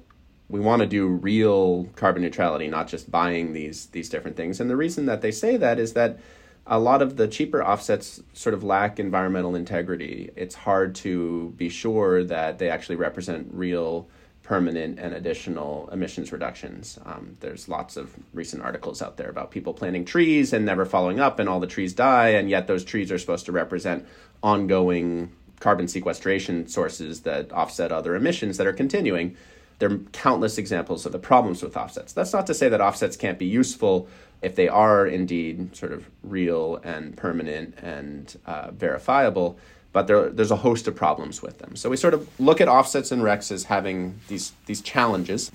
[0.49, 4.59] we want to do real carbon neutrality, not just buying these these different things.
[4.59, 6.19] And the reason that they say that is that
[6.65, 10.29] a lot of the cheaper offsets sort of lack environmental integrity.
[10.35, 14.07] It's hard to be sure that they actually represent real
[14.43, 16.97] permanent and additional emissions reductions.
[17.05, 21.19] Um, there's lots of recent articles out there about people planting trees and never following
[21.19, 24.07] up, and all the trees die, and yet those trees are supposed to represent
[24.41, 29.35] ongoing carbon sequestration sources that offset other emissions that are continuing
[29.79, 32.13] there are countless examples of the problems with offsets.
[32.13, 34.07] That's not to say that offsets can't be useful
[34.41, 39.57] if they are indeed sort of real and permanent and uh, verifiable,
[39.91, 41.75] but there, there's a host of problems with them.
[41.75, 45.51] So we sort of look at offsets and RECs as having these, these challenges.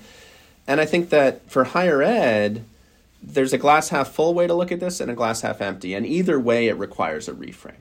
[0.66, 2.64] And I think that for higher ed,
[3.22, 5.94] there's a glass half full way to look at this and a glass half empty.
[5.94, 7.74] And either way, it requires a reframe.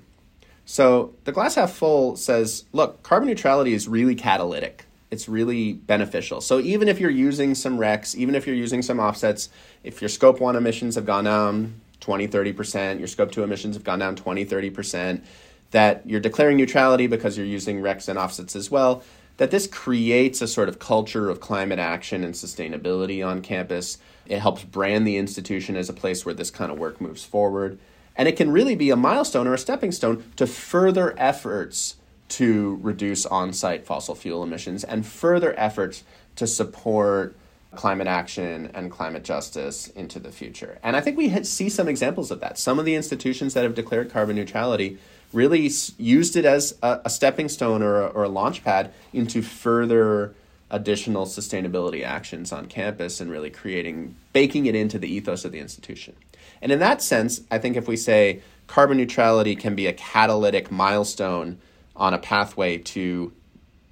[0.66, 6.41] So the glass half full says, look, carbon neutrality is really catalytic it's really beneficial.
[6.41, 9.49] So even if you're using some RECs, even if you're using some offsets,
[9.84, 13.84] if your scope 1 emissions have gone down 20, 30%, your scope 2 emissions have
[13.84, 15.22] gone down 20, 30%,
[15.70, 19.03] that you're declaring neutrality because you're using RECs and offsets as well,
[19.38, 23.99] that this creates a sort of culture of climate action and sustainability on campus.
[24.26, 27.78] It helps brand the institution as a place where this kind of work moves forward.
[28.16, 31.97] And it can really be a milestone or a stepping stone to further efforts
[32.34, 36.04] to reduce on site fossil fuel emissions and further efforts
[36.36, 37.36] to support
[37.76, 40.80] climate action and climate justice into the future.
[40.84, 42.58] And I think we see some examples of that.
[42.58, 44.98] Some of the institutions that have declared carbon neutrality
[45.32, 50.34] really used it as a, stepping stone or a, or a launch pad into further
[50.72, 55.60] additional sustainability actions on campus and really creating, baking it into the ethos of the
[55.60, 56.16] institution.
[56.64, 60.72] And in that sense, I think if we say carbon neutrality can be a catalytic
[60.72, 61.60] milestone
[61.96, 63.34] on a pathway to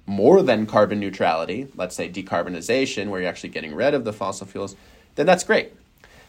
[0.06, 4.46] more than carbon neutrality, let's say decarbonization, where you're actually getting rid of the fossil
[4.46, 4.74] fuels,
[5.14, 5.72] then that's great.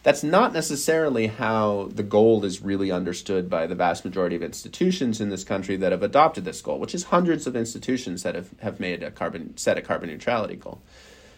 [0.04, 5.22] That's not necessarily how the goal is really understood by the vast majority of institutions
[5.22, 8.50] in this country that have adopted this goal, which is hundreds of institutions that have,
[8.60, 10.82] have made a carbon set a carbon neutrality goal.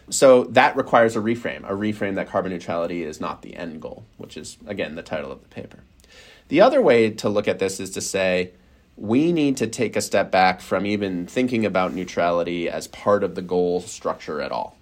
[0.10, 4.06] So that requires a reframe, a reframe that carbon neutrality is not the end goal,
[4.18, 5.80] which is again the title of the paper.
[6.48, 8.52] The other way to look at this is to say,
[8.98, 13.36] we need to take a step back from even thinking about neutrality as part of
[13.36, 14.78] the goal structure at all.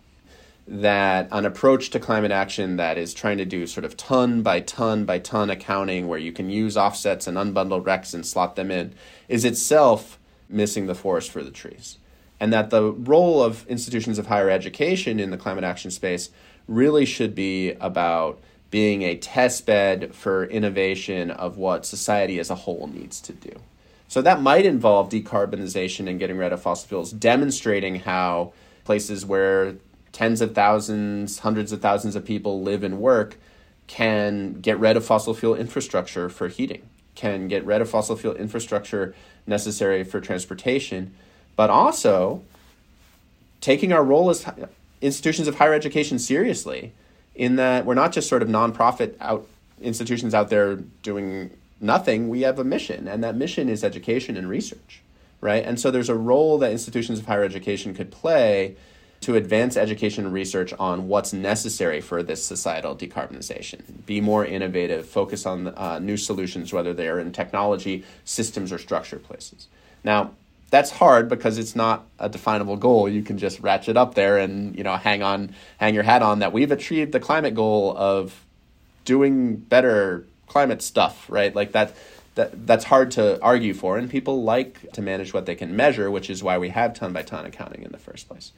[0.68, 4.62] That an approach to climate action that is trying to do sort of ton by
[4.62, 8.72] ton by ton accounting, where you can use offsets and unbundled RECs and slot them
[8.72, 8.94] in,
[9.28, 11.98] is itself missing the forest for the trees.
[12.40, 16.30] And that the role of institutions of higher education in the climate action space
[16.68, 18.40] really should be about
[18.70, 23.60] being a test bed for innovation of what society as a whole needs to do.
[24.08, 29.76] So that might involve decarbonization and getting rid of fossil fuels, demonstrating how places where
[30.12, 33.38] tens of thousands, hundreds of thousands of people live and work
[33.88, 36.84] can get rid of fossil fuel infrastructure for heating,
[37.16, 39.14] can get rid of fossil fuel infrastructure
[39.46, 41.14] necessary for transportation,
[41.56, 42.44] but also
[43.60, 44.46] taking our role as
[45.02, 46.94] institutions of higher education seriously
[47.36, 49.48] in that we're not just sort of nonprofit out
[49.82, 51.50] institutions out there doing
[51.84, 55.02] nothing, we have a mission, and that mission is education and research,
[55.42, 55.64] right?
[55.64, 58.76] And so there's a role that institutions of higher education could play
[59.22, 64.06] to advance education and research on what's necessary for this societal decarbonization.
[64.06, 69.20] Be more innovative, focus on uh, new solutions, whether they're in technology, systems, or structure
[69.20, 69.68] places.
[70.04, 70.32] Now,
[70.72, 73.08] that's hard because it's not a definable goal.
[73.08, 76.40] You can just ratchet up there and you know hang on, hang your hat on
[76.40, 78.44] that we've achieved the climate goal of
[79.06, 81.54] doing better climate stuff, right?
[81.54, 81.96] Like that
[82.36, 86.10] that that's hard to argue for and people like to manage what they can measure,
[86.10, 88.54] which is why we have ton by ton accounting in the first place.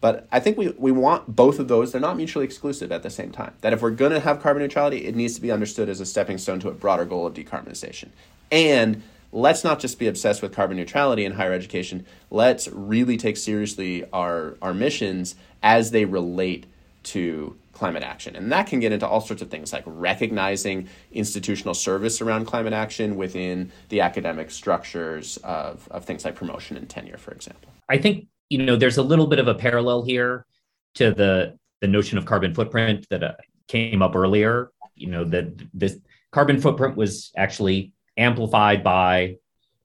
[0.00, 1.90] But I think we, we want both of those.
[1.90, 3.54] They're not mutually exclusive at the same time.
[3.62, 6.06] That if we're going to have carbon neutrality, it needs to be understood as a
[6.06, 8.08] stepping stone to a broader goal of decarbonization.
[8.52, 12.04] And let's not just be obsessed with carbon neutrality in higher education.
[12.30, 16.66] Let's really take seriously our, our missions as they relate
[17.04, 18.36] to climate action.
[18.36, 22.72] And that can get into all sorts of things like recognizing institutional service around climate
[22.72, 27.70] action within the academic structures of, of things like promotion and tenure, for example.
[27.88, 30.46] I think, you know, there's a little bit of a parallel here
[30.94, 33.32] to the, the notion of carbon footprint that uh,
[33.68, 34.70] came up earlier.
[34.94, 35.98] you know, that this
[36.30, 39.36] carbon footprint was actually amplified by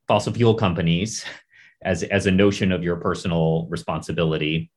[0.07, 1.25] fossil fuel companies
[1.81, 4.69] as, as a notion of your personal responsibility.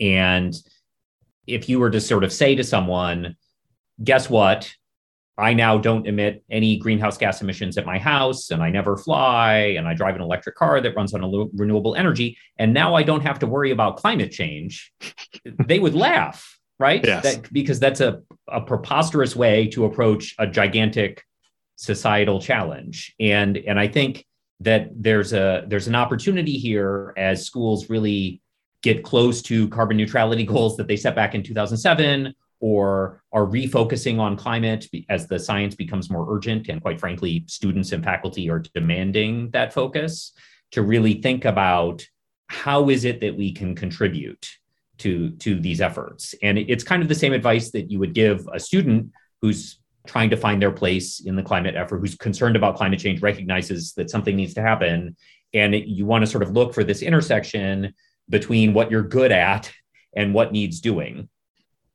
[0.00, 0.54] And
[1.48, 3.36] if you were to sort of say to someone,
[4.02, 4.72] guess what?
[5.38, 9.74] I now don't emit any greenhouse gas emissions at my house, and I never fly,
[9.78, 13.04] and I drive an electric car that runs on a renewable energy, and now I
[13.04, 14.92] don't have to worry about climate change.
[15.44, 17.04] they would laugh, right?
[17.04, 17.22] Yes.
[17.22, 21.22] That, because that's a, a preposterous way to approach a gigantic
[21.76, 24.26] societal challenge, and and I think
[24.60, 28.42] that there's a there's an opportunity here as schools really
[28.82, 34.18] get close to carbon neutrality goals that they set back in 2007 or are refocusing
[34.18, 38.62] on climate as the science becomes more urgent and quite frankly students and faculty are
[38.74, 40.32] demanding that focus
[40.72, 42.04] to really think about
[42.48, 44.48] how is it that we can contribute
[44.98, 46.34] to to these efforts.
[46.42, 50.30] And it's kind of the same advice that you would give a student who's trying
[50.30, 54.10] to find their place in the climate effort who's concerned about climate change recognizes that
[54.10, 55.14] something needs to happen
[55.52, 57.94] and you want to sort of look for this intersection
[58.28, 59.70] between what you're good at
[60.14, 61.28] and what needs doing.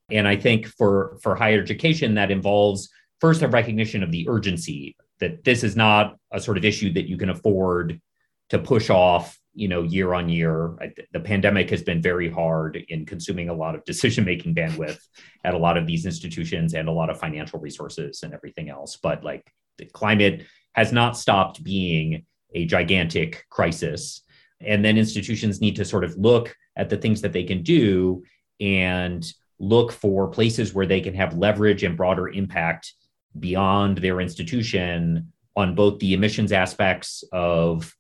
[0.10, 4.96] And I think for for higher education, that involves first a recognition of the urgency
[5.20, 8.02] that this is not a sort of issue that you can afford
[8.50, 10.76] to push off you know year on year.
[11.12, 15.00] The pandemic has been very hard in consuming a lot of decision making bandwidth
[15.44, 18.98] at a lot of these institutions and a lot of financial resources and everything else.
[19.02, 19.46] But like
[19.78, 24.23] the climate has not stopped being a gigantic crisis
[24.66, 28.24] and then institutions need to sort of look at the things that they can do
[28.60, 32.94] and look for places where they can have leverage and broader impact
[33.40, 37.94] beyond their institution on both the emissions aspects of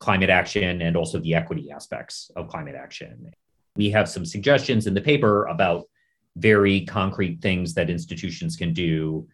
[0.00, 3.32] climate action and also the equity aspects of climate action.
[3.76, 5.84] We have some suggestions in the paper about
[6.36, 9.26] very concrete things that institutions can do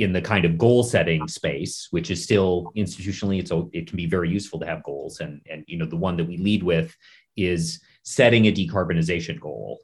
[0.00, 4.06] in the kind of goal setting space which is still institutionally it's it can be
[4.06, 6.96] very useful to have goals and and you know the one that we lead with
[7.36, 9.80] is setting a decarbonization goal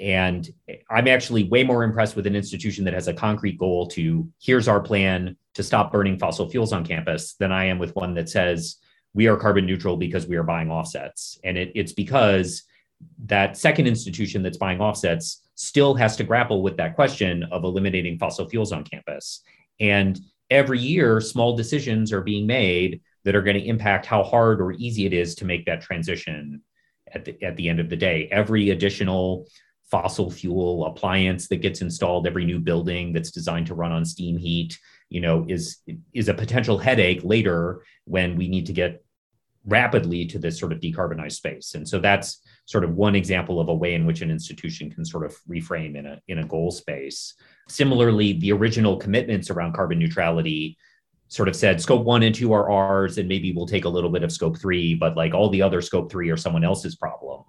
[0.00, 0.48] and
[0.88, 4.66] I'm actually way more impressed with an institution that has a concrete goal to here's
[4.66, 8.28] our plan to stop burning fossil fuels on campus than I am with one that
[8.28, 8.76] says
[9.12, 11.38] we are carbon neutral because we are buying offsets.
[11.44, 12.62] And it, it's because
[13.26, 18.18] that second institution that's buying offsets still has to grapple with that question of eliminating
[18.18, 19.42] fossil fuels on campus.
[19.78, 24.62] And every year, small decisions are being made that are going to impact how hard
[24.62, 26.62] or easy it is to make that transition
[27.12, 28.26] at the, at the end of the day.
[28.32, 29.46] Every additional
[29.90, 34.38] fossil fuel appliance that gets installed every new building that's designed to run on steam
[34.38, 35.78] heat you know is
[36.14, 39.04] is a potential headache later when we need to get
[39.66, 43.68] rapidly to this sort of decarbonized space and so that's sort of one example of
[43.68, 46.70] a way in which an institution can sort of reframe in a in a goal
[46.70, 47.34] space
[47.68, 50.76] similarly the original commitments around carbon neutrality
[51.28, 54.10] sort of said scope one and two are ours and maybe we'll take a little
[54.10, 57.44] bit of scope three but like all the other scope three are someone else's problem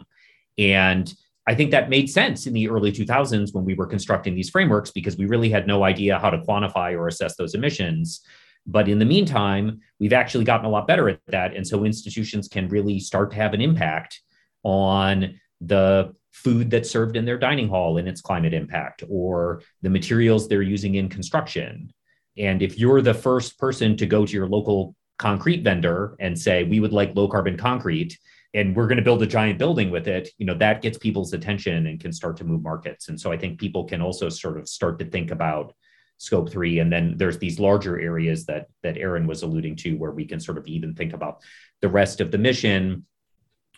[0.57, 1.13] and
[1.47, 4.91] I think that made sense in the early 2000s when we were constructing these frameworks
[4.91, 8.21] because we really had no idea how to quantify or assess those emissions.
[8.67, 11.55] But in the meantime, we've actually gotten a lot better at that.
[11.55, 14.21] And so institutions can really start to have an impact
[14.63, 19.89] on the food that's served in their dining hall and its climate impact, or the
[19.89, 21.91] materials they're using in construction.
[22.37, 26.63] And if you're the first person to go to your local concrete vendor and say,
[26.63, 28.17] we would like low carbon concrete,
[28.53, 31.33] and we're going to build a giant building with it you know that gets people's
[31.33, 34.57] attention and can start to move markets and so i think people can also sort
[34.57, 35.73] of start to think about
[36.17, 40.11] scope 3 and then there's these larger areas that that aaron was alluding to where
[40.11, 41.41] we can sort of even think about
[41.81, 43.05] the rest of the mission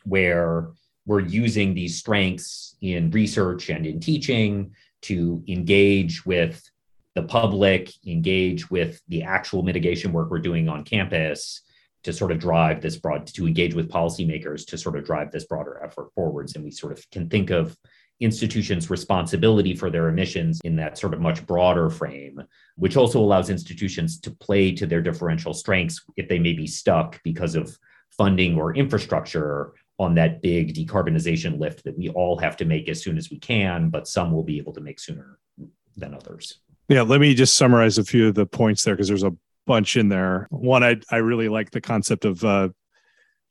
[0.03, 0.69] where
[1.05, 6.61] we're using these strengths in research and in teaching to engage with
[7.15, 11.61] the public engage with the actual mitigation work we're doing on campus
[12.03, 15.45] to sort of drive this broad to engage with policymakers to sort of drive this
[15.45, 16.55] broader effort forwards.
[16.55, 17.77] And we sort of can think of
[18.19, 22.41] institutions responsibility for their emissions in that sort of much broader frame
[22.75, 27.21] which also allows institutions to play to their differential strengths if they may be stuck
[27.23, 27.77] because of
[28.11, 29.73] funding or infrastructure
[30.03, 33.39] on that big decarbonization lift that we all have to make as soon as we
[33.39, 35.39] can but some will be able to make sooner
[35.97, 36.59] than others.
[36.89, 39.35] Yeah let me just summarize a few of the points there because there's a
[39.65, 40.47] bunch in there.
[40.49, 42.69] One, I I really like the concept of uh,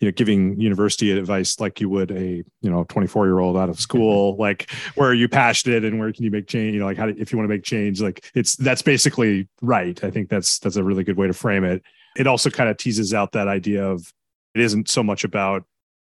[0.01, 3.69] you know giving university advice like you would a you know 24 year old out
[3.69, 6.87] of school like where are you passionate and where can you make change you know
[6.87, 10.03] like how do, if you want to make change like it's that's basically right.
[10.05, 11.83] I think that's that's a really good way to frame it.
[12.17, 14.13] It also kind of teases out that idea of
[14.55, 15.65] it isn't so much about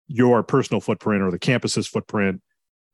[0.09, 2.41] your personal footprint or the campus's footprint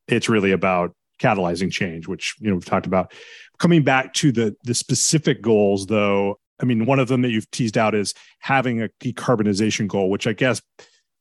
[0.08, 3.12] it's really about catalyzing change, which you know we've talked about.
[3.58, 7.50] Coming back to the the specific goals, though, I mean, one of them that you've
[7.50, 10.60] teased out is having a decarbonization goal, which I guess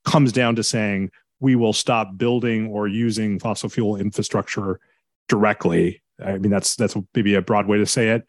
[0.06, 4.80] comes down to saying we will stop building or using fossil fuel infrastructure
[5.28, 6.02] directly.
[6.24, 8.26] I mean, that's that's maybe a broad way to say it.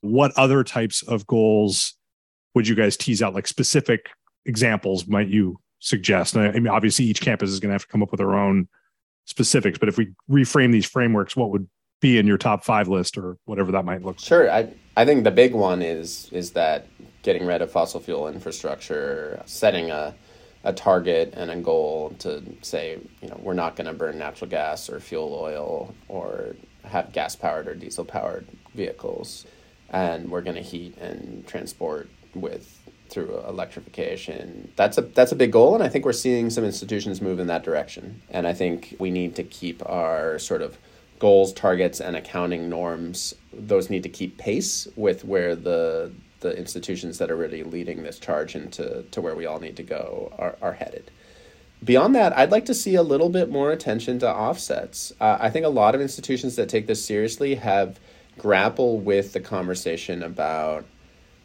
[0.00, 1.94] What other types of goals
[2.54, 3.34] would you guys tease out?
[3.34, 4.06] Like specific
[4.46, 6.36] examples might you suggest?
[6.36, 8.34] And I mean, obviously, each campus is going to have to come up with their
[8.34, 8.68] own
[9.26, 9.78] specifics.
[9.78, 11.68] But if we reframe these frameworks, what would
[12.00, 14.20] be in your top five list or whatever that might look like?
[14.20, 14.50] Sure.
[14.50, 16.86] I, I think the big one is is that
[17.22, 20.14] getting rid of fossil fuel infrastructure, setting a
[20.64, 24.50] a target and a goal to say, you know, we're not going to burn natural
[24.50, 26.54] gas or fuel oil or
[26.84, 29.46] have gas powered or diesel powered vehicles,
[29.90, 32.79] and we're going to heat and transport with
[33.10, 34.72] through electrification.
[34.76, 37.48] That's a that's a big goal, and I think we're seeing some institutions move in
[37.48, 38.22] that direction.
[38.30, 40.78] And I think we need to keep our sort of
[41.18, 43.34] goals, targets, and accounting norms.
[43.52, 48.18] Those need to keep pace with where the the institutions that are really leading this
[48.18, 51.10] charge into to where we all need to go are, are headed.
[51.82, 55.12] Beyond that, I'd like to see a little bit more attention to offsets.
[55.20, 57.98] Uh, I think a lot of institutions that take this seriously have
[58.38, 60.84] grapple with the conversation about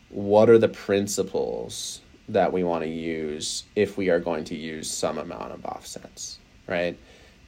[0.09, 4.89] what are the principles that we want to use if we are going to use
[4.89, 6.97] some amount of offsets, right?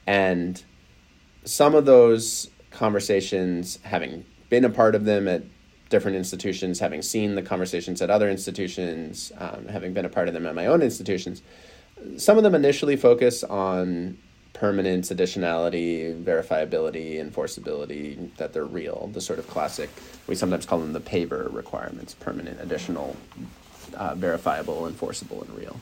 [0.06, 0.62] And
[1.44, 5.42] some of those conversations, having been a part of them at
[5.88, 10.34] different institutions, having seen the conversations at other institutions, um, having been a part of
[10.34, 11.42] them at my own institutions,
[12.16, 14.18] some of them initially focus on
[14.58, 19.88] permanence, additionality, verifiability, enforceability, that they're real, the sort of classic,
[20.26, 23.16] we sometimes call them the PAVER requirements permanent, additional,
[23.94, 25.80] uh, verifiable, enforceable, and real.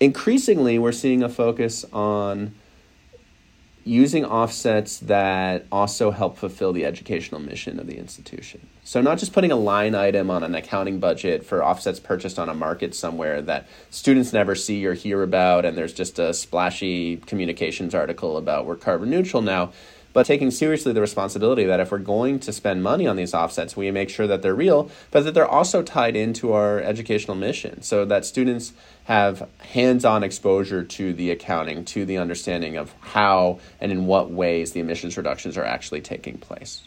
[0.00, 2.54] Increasingly, we're seeing a focus on
[3.88, 8.66] using offsets that also help fulfill the educational mission of the institution.
[8.84, 12.48] So, not just putting a line item on an accounting budget for offsets purchased on
[12.48, 17.16] a market somewhere that students never see or hear about, and there's just a splashy
[17.16, 19.72] communications article about we're carbon neutral now
[20.12, 23.76] but taking seriously the responsibility that if we're going to spend money on these offsets,
[23.76, 27.82] we make sure that they're real, but that they're also tied into our educational mission
[27.82, 28.72] so that students
[29.04, 34.30] have hands on exposure to the accounting, to the understanding of how and in what
[34.30, 36.82] ways the emissions reductions are actually taking place.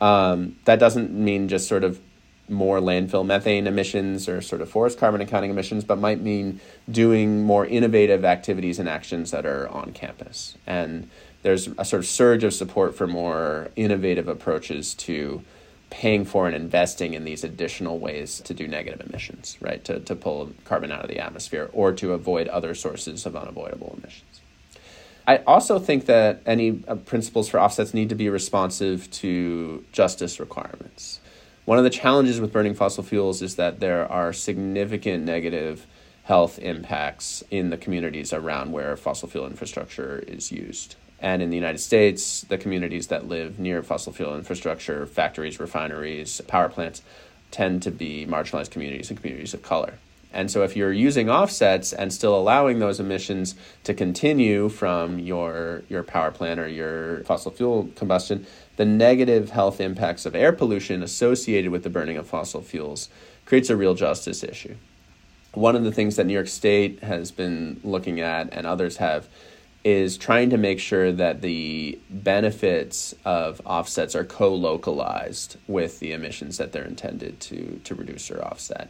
[0.00, 2.00] Um, that doesn't mean just sort of
[2.48, 6.60] more landfill methane emissions or sort of forest carbon accounting emissions, but might mean
[6.90, 10.56] doing more innovative activities and actions that are on campus.
[10.66, 11.10] And
[11.46, 15.44] there's a sort of surge of support for more innovative approaches to
[15.90, 19.84] paying for and investing in these additional ways to do negative emissions, right?
[19.84, 23.96] To, to pull carbon out of the atmosphere or to avoid other sources of unavoidable
[23.96, 24.40] emissions.
[25.24, 30.40] I also think that any uh, principles for offsets need to be responsive to justice
[30.40, 31.20] requirements.
[31.64, 35.86] One of the challenges with burning fossil fuels is that there are significant negative
[36.24, 40.96] health impacts in the communities around where fossil fuel infrastructure is used.
[41.20, 46.40] And in the United States, the communities that live near fossil fuel infrastructure, factories, refineries,
[46.42, 47.02] power plants,
[47.50, 49.94] tend to be marginalized communities and communities of color.
[50.32, 53.54] And so, if you're using offsets and still allowing those emissions
[53.84, 58.46] to continue from your, your power plant or your fossil fuel combustion,
[58.76, 63.08] the negative health impacts of air pollution associated with the burning of fossil fuels
[63.46, 64.74] creates a real justice issue.
[65.54, 69.28] One of the things that New York State has been looking at, and others have,
[69.86, 76.58] is trying to make sure that the benefits of offsets are co-localized with the emissions
[76.58, 78.88] that they're intended to to reduce or offset.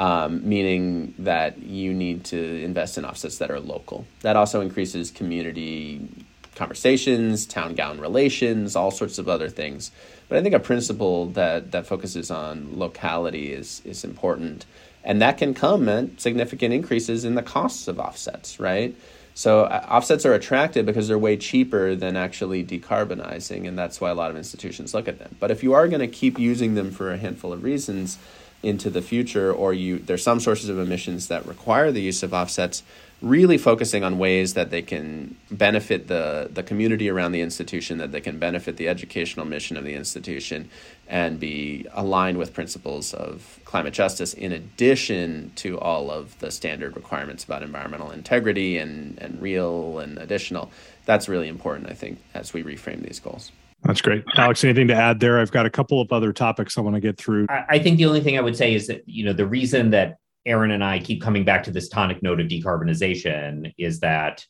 [0.00, 4.06] Um, meaning that you need to invest in offsets that are local.
[4.22, 6.08] That also increases community
[6.54, 9.90] conversations, town gown relations, all sorts of other things.
[10.30, 14.64] But I think a principle that that focuses on locality is is important,
[15.04, 18.94] and that can come at significant increases in the costs of offsets, right?
[19.34, 24.10] So uh, offsets are attractive because they're way cheaper than actually decarbonizing, and that's why
[24.10, 25.36] a lot of institutions look at them.
[25.40, 28.18] But if you are going to keep using them for a handful of reasons
[28.62, 32.32] into the future, or you there's some sources of emissions that require the use of
[32.34, 32.82] offsets,
[33.22, 38.12] really focusing on ways that they can benefit the, the community around the institution, that
[38.12, 40.68] they can benefit the educational mission of the institution,
[41.08, 46.96] and be aligned with principles of climate justice in addition to all of the standard
[46.96, 50.70] requirements about environmental integrity and, and real and additional.
[51.06, 53.52] That's really important, I think, as we reframe these goals.
[53.84, 54.24] That's great.
[54.36, 55.40] Alex, anything to add there?
[55.40, 57.46] I've got a couple of other topics I want to get through.
[57.50, 60.18] I think the only thing I would say is that, you know, the reason that
[60.46, 64.44] Aaron and I keep coming back to this tonic note of decarbonization is that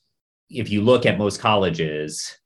[0.48, 2.38] if you look at most colleges,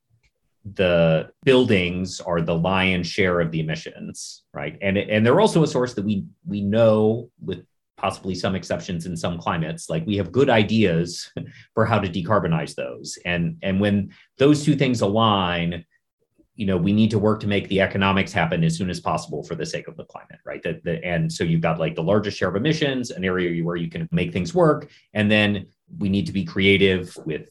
[0.74, 4.76] the buildings are the lion's share of the emissions, right?
[4.82, 7.64] And and they're also a source that we we know with
[7.97, 11.32] possibly some exceptions in some climates like we have good ideas
[11.74, 15.82] for how to decarbonize those and and when those two things align
[16.57, 19.42] you know we need to work to make the economics happen as soon as possible
[19.42, 20.62] for the sake of the climate right?
[20.62, 23.76] The, the, and so you've got like the largest share of emissions an area where
[23.76, 25.66] you can make things work and then
[25.98, 27.50] we need to be creative with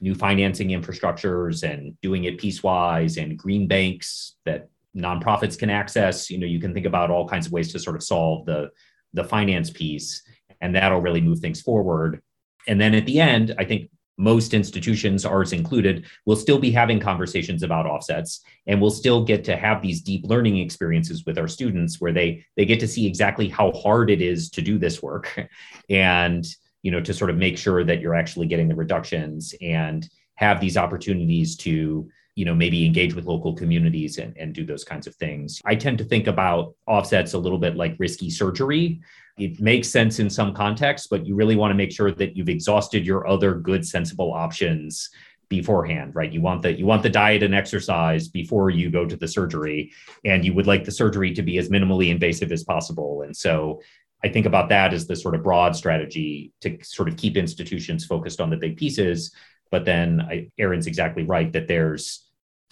[0.00, 6.30] new financing infrastructures and doing it piecewise and green banks that nonprofits can access.
[6.30, 8.70] You know you can think about all kinds of ways to sort of solve the
[9.12, 10.22] the finance piece
[10.60, 12.20] and that'll really move things forward.
[12.66, 17.00] And then at the end i think most institutions, ours included, will still be having
[17.00, 21.48] conversations about offsets and we'll still get to have these deep learning experiences with our
[21.48, 25.02] students where they they get to see exactly how hard it is to do this
[25.02, 25.48] work
[25.90, 26.46] and
[26.82, 30.60] you know to sort of make sure that you're actually getting the reductions and have
[30.60, 35.06] these opportunities to you know maybe engage with local communities and, and do those kinds
[35.06, 35.60] of things.
[35.64, 39.00] I tend to think about offsets a little bit like risky surgery
[39.36, 42.48] it makes sense in some contexts, but you really want to make sure that you've
[42.48, 45.10] exhausted your other good, sensible options
[45.48, 46.32] beforehand, right?
[46.32, 49.92] You want the you want the diet and exercise before you go to the surgery,
[50.24, 53.22] and you would like the surgery to be as minimally invasive as possible.
[53.22, 53.80] And so
[54.22, 58.06] I think about that as the sort of broad strategy to sort of keep institutions
[58.06, 59.34] focused on the big pieces.
[59.70, 62.24] But then I, Aaron's exactly right that there's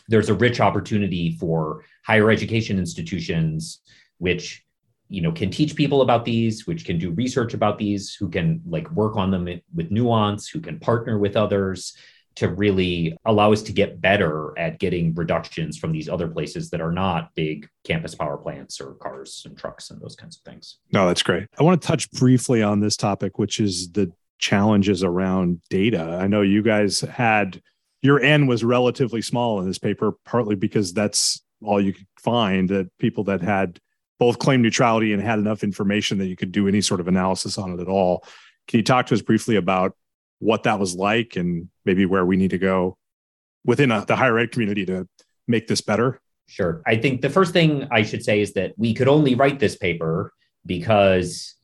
[0.09, 3.81] there's a rich opportunity for higher education institutions,
[4.19, 4.65] which
[5.13, 8.61] you know can teach people about these which can do research about these who can
[8.67, 11.95] like work on them with nuance who can partner with others
[12.35, 16.81] to really allow us to get better at getting reductions from these other places that
[16.81, 20.79] are not big campus power plants or cars and trucks and those kinds of things.
[20.93, 21.47] No, that's great.
[21.59, 26.19] I want to touch briefly on this topic, which is the challenges around data.
[26.21, 27.61] I know you guys had
[28.01, 32.69] your N was relatively small in this paper, partly because that's all you could find
[32.71, 33.79] that people that had
[34.19, 37.59] both claimed neutrality and had enough information that you could do any sort of analysis
[37.59, 38.25] on it at all.
[38.69, 39.97] Can you talk to us briefly about
[40.39, 42.97] what that was like and maybe where we need to go
[43.65, 45.09] within a, the higher ed community to
[45.49, 46.21] make this better?
[46.47, 46.83] Sure.
[46.87, 49.77] I think the first thing I should say is that we could only write this
[49.77, 50.33] paper
[50.67, 51.55] because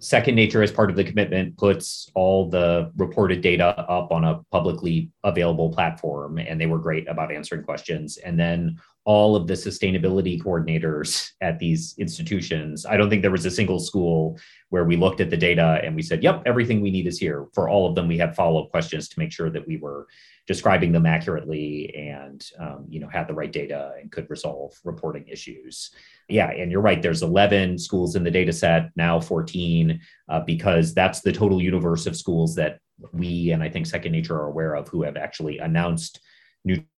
[0.00, 4.40] Second Nature, as part of the commitment, puts all the reported data up on a
[4.52, 8.16] publicly available platform, and they were great about answering questions.
[8.18, 8.78] And then
[9.08, 12.84] all of the sustainability coordinators at these institutions.
[12.84, 14.38] I don't think there was a single school
[14.68, 17.46] where we looked at the data and we said, yep, everything we need is here.
[17.54, 20.08] For all of them, we had follow up questions to make sure that we were
[20.46, 25.28] describing them accurately and um, you know had the right data and could resolve reporting
[25.28, 25.90] issues
[26.30, 30.00] yeah and you're right there's 11 schools in the data set now 14
[30.30, 32.78] uh, because that's the total universe of schools that
[33.12, 36.18] we and i think second nature are aware of who have actually announced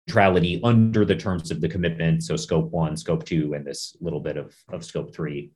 [0.10, 2.24] neutrality under the terms of the commitment.
[2.24, 5.51] So scope one, scope two, and this little bit of, of scope three.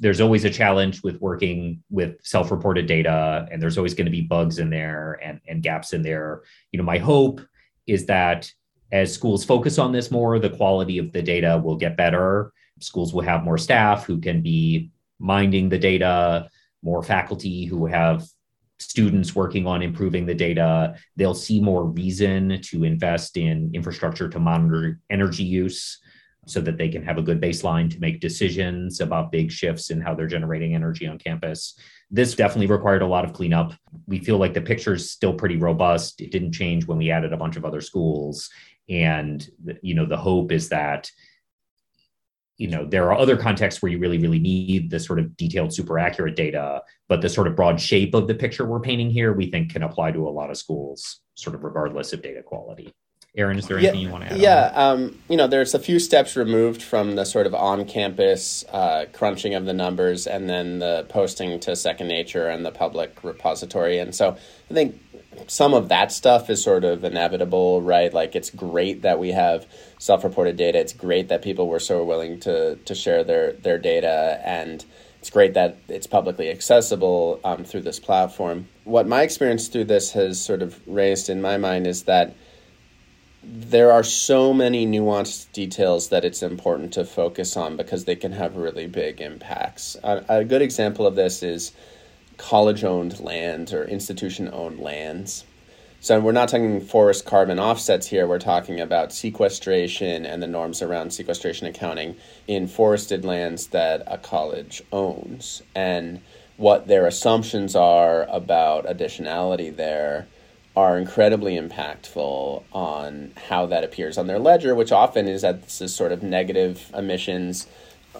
[0.00, 4.22] There's always a challenge with working with self-reported data, and there's always going to be
[4.22, 6.42] bugs in there and, and gaps in there.
[6.72, 7.40] You know, my hope
[7.86, 8.50] is that
[8.92, 12.52] as schools focus on this more, the quality of the data will get better.
[12.80, 16.48] Schools will have more staff who can be minding the data,
[16.82, 18.26] more faculty who have
[18.78, 20.94] students working on improving the data.
[21.16, 25.98] They'll see more reason to invest in infrastructure to monitor energy use
[26.46, 30.00] so that they can have a good baseline to make decisions about big shifts in
[30.00, 31.78] how they're generating energy on campus.
[32.10, 33.74] This definitely required a lot of cleanup.
[34.06, 36.22] We feel like the picture is still pretty robust.
[36.22, 38.48] It didn't change when we added a bunch of other schools.
[38.88, 39.46] And
[39.82, 41.10] you know, the hope is that
[42.58, 45.72] you know there are other contexts where you really really need the sort of detailed
[45.72, 49.32] super accurate data but the sort of broad shape of the picture we're painting here
[49.32, 52.92] we think can apply to a lot of schools sort of regardless of data quality.
[53.36, 55.78] Aaron is there anything yeah, you want to add yeah um, you know there's a
[55.78, 60.80] few steps removed from the sort of on-campus uh, crunching of the numbers and then
[60.80, 63.98] the posting to second nature and the public repository.
[63.98, 64.36] And so
[64.70, 65.00] i think
[65.46, 68.12] some of that stuff is sort of inevitable, right?
[68.12, 69.66] Like it's great that we have
[69.98, 70.78] self-reported data.
[70.78, 74.84] It's great that people were so willing to to share their their data, and
[75.20, 78.68] it's great that it's publicly accessible um, through this platform.
[78.84, 82.34] What my experience through this has sort of raised in my mind is that
[83.42, 88.32] there are so many nuanced details that it's important to focus on because they can
[88.32, 89.96] have really big impacts.
[90.02, 91.72] A, a good example of this is
[92.38, 95.44] college owned lands or institution owned lands.
[96.00, 98.26] So we're not talking forest carbon offsets here.
[98.26, 102.16] We're talking about sequestration and the norms around sequestration accounting
[102.46, 106.20] in forested lands that a college owns and
[106.56, 110.26] what their assumptions are about additionality there
[110.76, 115.94] are incredibly impactful on how that appears on their ledger, which often is at this
[115.94, 117.66] sort of negative emissions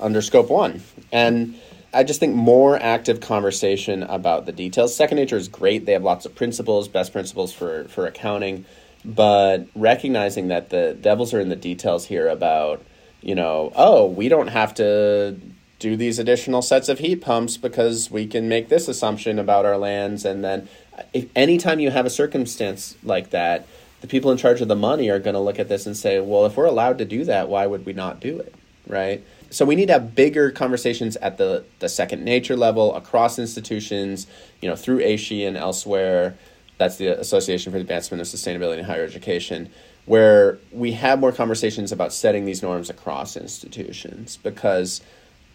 [0.00, 0.82] under scope one.
[1.12, 1.54] And
[1.93, 4.95] I just think more active conversation about the details.
[4.95, 5.86] Second Nature is great.
[5.86, 8.66] They have lots of principles, best principles for, for accounting,
[9.05, 12.84] but recognizing that the devils are in the details here about,
[13.22, 15.39] you know, oh, we don't have to
[15.78, 19.76] do these additional sets of heat pumps because we can make this assumption about our
[19.76, 20.68] lands and then
[21.12, 23.66] if anytime you have a circumstance like that
[24.01, 26.18] the people in charge of the money are going to look at this and say
[26.18, 28.53] well if we're allowed to do that why would we not do it
[28.89, 33.38] right so we need to have bigger conversations at the, the second nature level across
[33.38, 34.26] institutions,
[34.61, 36.36] you know, through AASHE and elsewhere.
[36.76, 39.70] That's the Association for the Advancement of Sustainability in Higher Education,
[40.07, 45.01] where we have more conversations about setting these norms across institutions because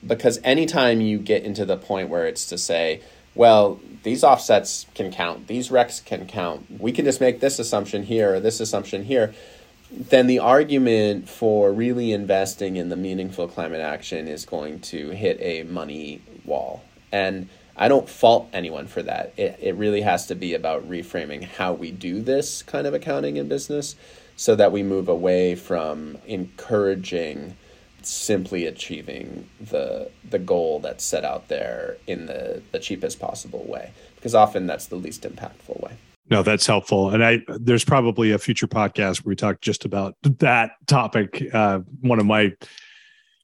[0.06, 3.02] because anytime you get into the point where it's to say,
[3.36, 8.04] well, these offsets can count, these RECs can count, we can just make this assumption
[8.04, 9.34] here or this assumption here
[9.96, 15.38] then the argument for really investing in the meaningful climate action is going to hit
[15.40, 16.84] a money wall.
[17.12, 19.34] And I don't fault anyone for that.
[19.38, 23.38] It, it really has to be about reframing how we do this kind of accounting
[23.38, 23.96] in business
[24.36, 27.56] so that we move away from encouraging
[28.02, 33.92] simply achieving the the goal that's set out there in the, the cheapest possible way
[34.16, 35.94] because often that's the least impactful way.
[36.30, 37.10] No, that's helpful.
[37.10, 41.44] And I there's probably a future podcast where we talk just about that topic.
[41.54, 42.54] Uh, one of my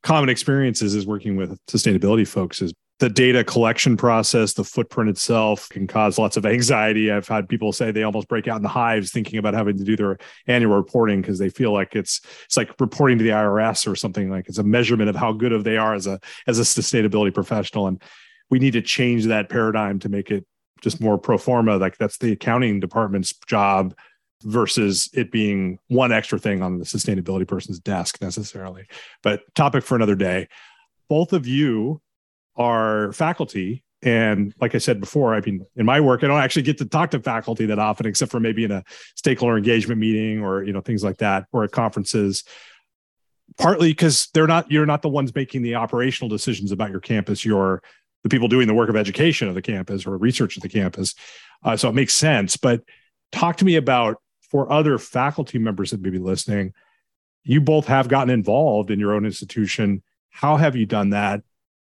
[0.03, 5.69] common experiences is working with sustainability folks is the data collection process, the footprint itself
[5.69, 7.09] can cause lots of anxiety.
[7.09, 9.85] I've had people say they almost break out in the hives thinking about having to
[9.85, 10.17] do their
[10.47, 14.29] annual reporting because they feel like it's it's like reporting to the IRS or something
[14.29, 17.33] like it's a measurement of how good of they are as a as a sustainability
[17.33, 17.87] professional.
[17.87, 18.01] And
[18.49, 20.45] we need to change that paradigm to make it
[20.81, 23.93] just more pro forma like that's the accounting department's job
[24.43, 28.85] versus it being one extra thing on the sustainability person's desk necessarily.
[29.21, 30.47] But topic for another day.
[31.09, 32.01] Both of you
[32.55, 36.61] are faculty and like i said before i mean in my work i don't actually
[36.61, 38.81] get to talk to faculty that often except for maybe in a
[39.15, 42.43] stakeholder engagement meeting or you know things like that or at conferences.
[43.57, 47.43] Partly because they're not you're not the ones making the operational decisions about your campus.
[47.43, 47.81] You're
[48.23, 51.15] the people doing the work of education of the campus or research of the campus.
[51.63, 52.57] Uh, so it makes sense.
[52.57, 52.81] But
[53.31, 54.17] talk to me about
[54.49, 56.73] for other faculty members that may be listening,
[57.43, 60.03] you both have gotten involved in your own institution.
[60.29, 61.41] How have you done that?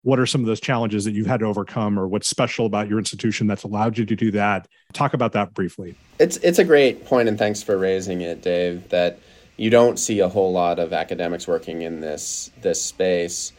[0.02, 2.88] What are some of those challenges that you've had to overcome, or what's special about
[2.88, 4.66] your institution that's allowed you to do that?
[4.94, 5.94] Talk about that briefly.
[6.18, 8.88] It's it's a great point, and thanks for raising it, Dave.
[8.88, 9.18] That
[9.58, 13.52] you don't see a whole lot of academics working in this this space.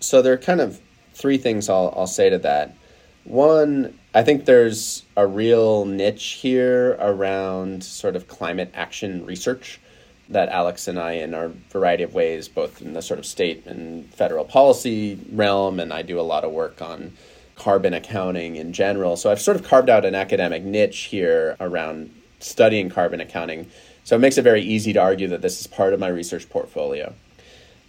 [0.00, 0.80] So they're kind of
[1.16, 2.76] three things I'll, I'll say to that.
[3.24, 9.80] One, I think there's a real niche here around sort of climate action research
[10.28, 13.66] that Alex and I, in our variety of ways, both in the sort of state
[13.66, 17.12] and federal policy realm, and I do a lot of work on
[17.56, 19.16] carbon accounting in general.
[19.16, 22.10] So I've sort of carved out an academic niche here around
[22.40, 23.66] studying carbon accounting.
[24.04, 26.48] So it makes it very easy to argue that this is part of my research
[26.50, 27.14] portfolio.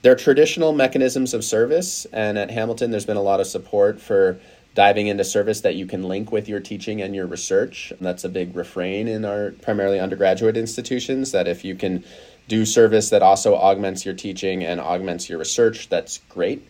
[0.04, 4.00] There are traditional mechanisms of service, and at Hamilton, there's been a lot of support
[4.00, 4.40] for
[4.76, 7.92] diving into service that you can link with your teaching and your research.
[8.00, 12.04] That's a big refrain in our primarily undergraduate institutions that if you can
[12.48, 16.64] do service that also augments your teaching and augments your research, that's great.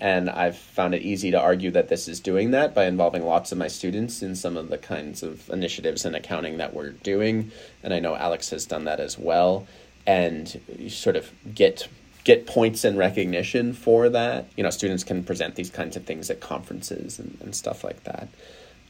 [0.00, 3.52] And I've found it easy to argue that this is doing that by involving lots
[3.52, 7.52] of my students in some of the kinds of initiatives and accounting that we're doing.
[7.84, 9.68] And I know Alex has done that as well.
[10.04, 11.86] And you sort of get
[12.24, 14.46] get points and recognition for that.
[14.56, 18.04] You know, students can present these kinds of things at conferences and, and stuff like
[18.04, 18.28] that.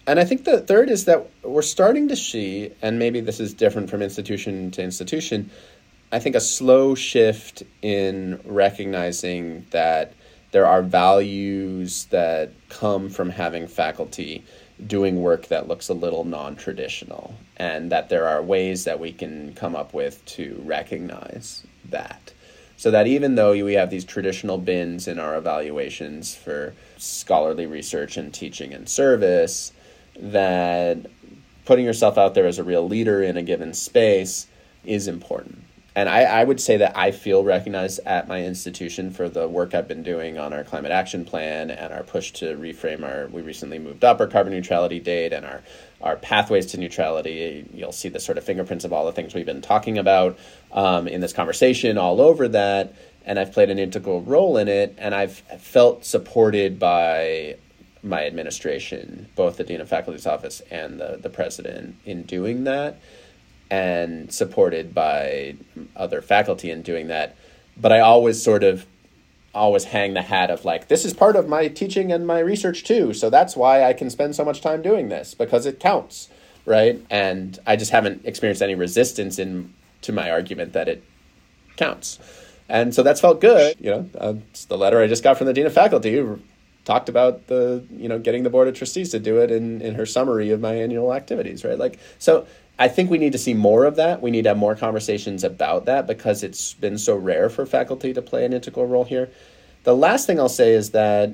[0.07, 3.55] And I think the third is that we're starting to see, and maybe this is
[3.55, 5.51] different from institution to institution,
[6.11, 10.12] I think a slow shift in recognizing that
[10.51, 14.45] there are values that come from having faculty
[14.87, 19.12] doing work that looks a little non traditional, and that there are ways that we
[19.12, 22.32] can come up with to recognize that
[22.83, 28.16] so that even though we have these traditional bins in our evaluations for scholarly research
[28.16, 29.70] and teaching and service,
[30.18, 30.99] that
[31.64, 34.49] putting yourself out there as a real leader in a given space
[34.85, 35.62] is important.
[35.95, 39.74] And I, I would say that I feel recognized at my institution for the work
[39.74, 43.26] I've been doing on our climate action plan and our push to reframe our.
[43.28, 45.62] We recently moved up our carbon neutrality date and our
[46.01, 47.64] our pathways to neutrality.
[47.72, 50.36] You'll see the sort of fingerprints of all the things we've been talking about
[50.72, 52.95] um, in this conversation all over that.
[53.24, 57.57] And I've played an integral role in it, and I've felt supported by
[58.03, 63.01] my administration, both the Dean of Faculty's Office and the, the President, in doing that.
[63.73, 65.57] And supported by
[65.97, 67.35] other faculty in doing that.
[67.75, 68.85] But I always sort of
[69.55, 72.85] always hang the hat of like this is part of my teaching and my research
[72.85, 76.31] too so that's why i can spend so much time doing this because it counts
[76.64, 77.05] right?
[77.11, 81.05] And i just haven't experienced any resistance in to my argument that it
[81.77, 82.18] counts.
[82.66, 85.49] And so that's felt good you know uh, it's the letter i just got from
[85.49, 86.41] the dean of faculty who
[86.87, 89.95] talked about the you know getting the board of trustees to do it in in
[89.97, 91.79] her summary of my annual activities right?
[91.79, 92.47] Like so
[92.83, 94.20] I think we need to see more of that.
[94.22, 98.12] We need to have more conversations about that because it's been so rare for faculty
[98.12, 99.30] to play an integral role here.
[99.85, 101.33] The last thing I'll say is that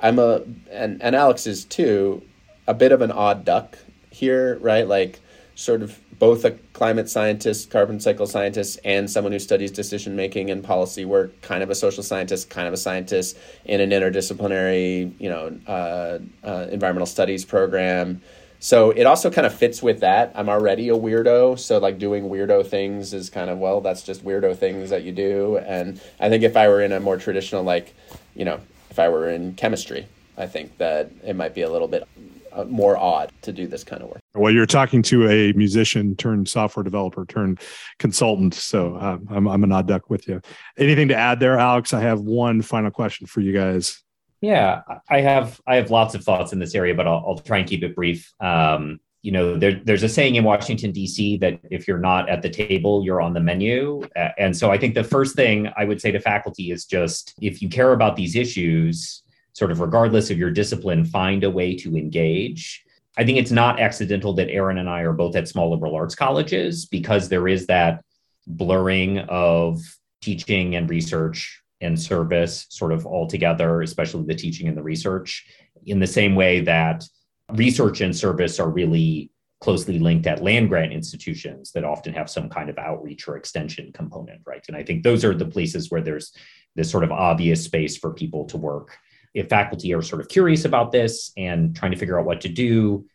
[0.00, 2.22] I'm a, and, and Alex is too,
[2.68, 3.76] a bit of an odd duck
[4.10, 4.86] here, right?
[4.86, 5.18] Like,
[5.56, 10.48] sort of both a climate scientist, carbon cycle scientist, and someone who studies decision making
[10.48, 15.12] and policy work, kind of a social scientist, kind of a scientist in an interdisciplinary,
[15.18, 18.22] you know, uh, uh, environmental studies program.
[18.64, 20.32] So it also kind of fits with that.
[20.34, 24.24] I'm already a weirdo, so like doing weirdo things is kind of well, that's just
[24.24, 25.58] weirdo things that you do.
[25.58, 27.94] And I think if I were in a more traditional, like,
[28.34, 28.58] you know,
[28.88, 30.06] if I were in chemistry,
[30.38, 32.08] I think that it might be a little bit
[32.54, 34.20] uh, more odd to do this kind of work.
[34.34, 37.60] Well, you're talking to a musician turned software developer turned
[37.98, 40.40] consultant, so uh, I'm I'm an odd duck with you.
[40.78, 41.92] Anything to add there, Alex?
[41.92, 44.03] I have one final question for you guys.
[44.44, 47.58] Yeah, I have I have lots of thoughts in this area, but I'll, I'll try
[47.58, 48.30] and keep it brief.
[48.40, 51.38] Um, you know, there, there's a saying in Washington D.C.
[51.38, 54.02] that if you're not at the table, you're on the menu.
[54.36, 57.62] And so I think the first thing I would say to faculty is just if
[57.62, 59.22] you care about these issues,
[59.54, 62.84] sort of regardless of your discipline, find a way to engage.
[63.16, 66.14] I think it's not accidental that Aaron and I are both at small liberal arts
[66.14, 68.04] colleges because there is that
[68.46, 69.80] blurring of
[70.20, 75.46] teaching and research and service sort of all together, especially the teaching and the research,
[75.86, 77.04] in the same way that
[77.52, 82.48] research and service are really closely linked at land grant institutions that often have some
[82.48, 84.64] kind of outreach or extension component, right?
[84.68, 86.32] And I think those are the places where there's
[86.76, 88.96] this sort of obvious space for people to work.
[89.32, 92.48] If faculty are sort of curious about this and trying to figure out what to
[92.48, 93.06] do,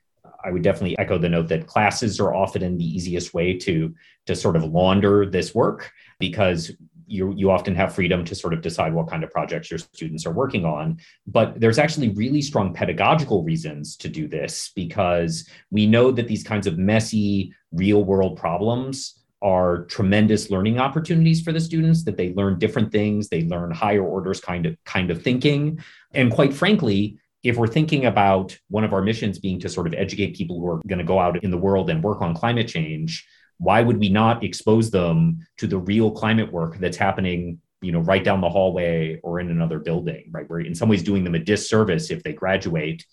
[0.44, 3.94] I would definitely echo the note that classes are often the easiest way to
[4.26, 6.72] to sort of launder this work because
[7.10, 10.26] you, you often have freedom to sort of decide what kind of projects your students
[10.26, 10.98] are working on.
[11.28, 16.44] But there's actually really strong pedagogical reasons to do this because we know that these
[16.44, 22.34] kinds of messy real world problems are tremendous learning opportunities for the students that they
[22.34, 25.80] learn different things they learn higher orders kind of kind of thinking
[26.14, 29.94] and quite frankly if we're thinking about one of our missions being to sort of
[29.94, 32.68] educate people who are going to go out in the world and work on climate
[32.68, 33.26] change
[33.60, 38.00] why would we not expose them to the real climate work that's happening you know
[38.00, 40.50] right down the hallway or in another building right?
[40.50, 43.06] We're in some ways doing them a disservice if they graduate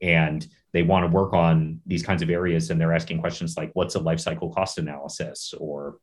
[0.00, 3.70] and they want to work on these kinds of areas and they're asking questions like
[3.74, 5.98] what's a life cycle cost analysis or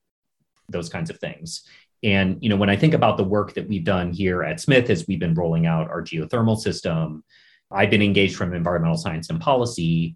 [0.70, 1.64] those kinds of things.
[2.04, 4.90] And you know when i think about the work that we've done here at smith
[4.90, 7.24] as we've been rolling out our geothermal system
[7.70, 10.16] i've been engaged from environmental science and policy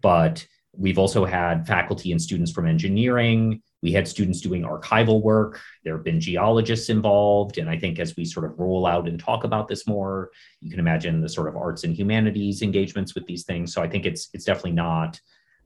[0.00, 0.46] but
[0.76, 3.62] We've also had faculty and students from engineering.
[3.82, 5.60] We had students doing archival work.
[5.84, 7.58] There have been geologists involved.
[7.58, 10.70] And I think as we sort of roll out and talk about this more, you
[10.70, 13.72] can imagine the sort of arts and humanities engagements with these things.
[13.72, 15.20] So I think it's it's definitely not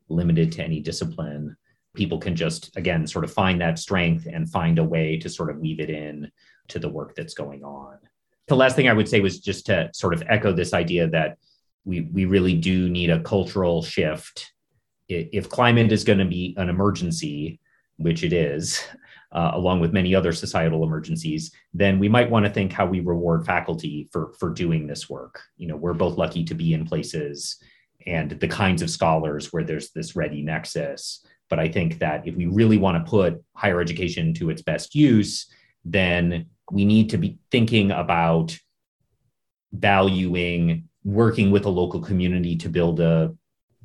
[0.09, 1.57] limited to any discipline.
[1.95, 5.51] People can just again sort of find that strength and find a way to sort
[5.51, 6.31] of weave it in
[6.69, 7.99] to the work that's going on.
[8.49, 11.39] The last thing I would say was just to sort of echo this idea that
[11.85, 14.53] we we really do need a cultural shift
[15.09, 17.61] if climate is going to be an emergency,
[17.97, 18.85] which it is,
[19.33, 23.01] uh, along with many other societal emergencies, then we might want to think how we
[23.01, 25.41] reward faculty for for doing this work.
[25.57, 27.59] You know, we're both lucky to be in places
[28.07, 31.25] and the kinds of scholars where there's this ready nexus.
[31.51, 34.95] But I think that if we really want to put higher education to its best
[34.95, 35.47] use,
[35.85, 38.57] then we need to be thinking about
[39.73, 43.35] valuing working with a local community to build a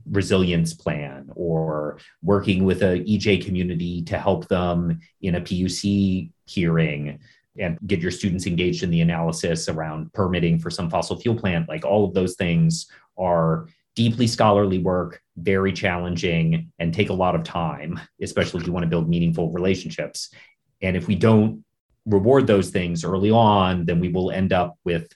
[0.10, 7.20] resilience plan or working with a EJ community to help them in a PUC hearing
[7.58, 11.70] and get your students engaged in the analysis around permitting for some fossil fuel plant.
[11.70, 12.88] Like all of those things
[13.18, 18.74] are deeply scholarly work very challenging and take a lot of time especially if you
[18.74, 20.30] want to build meaningful relationships.
[20.82, 21.64] And if we don't
[22.06, 25.14] reward those things early on then we will end up with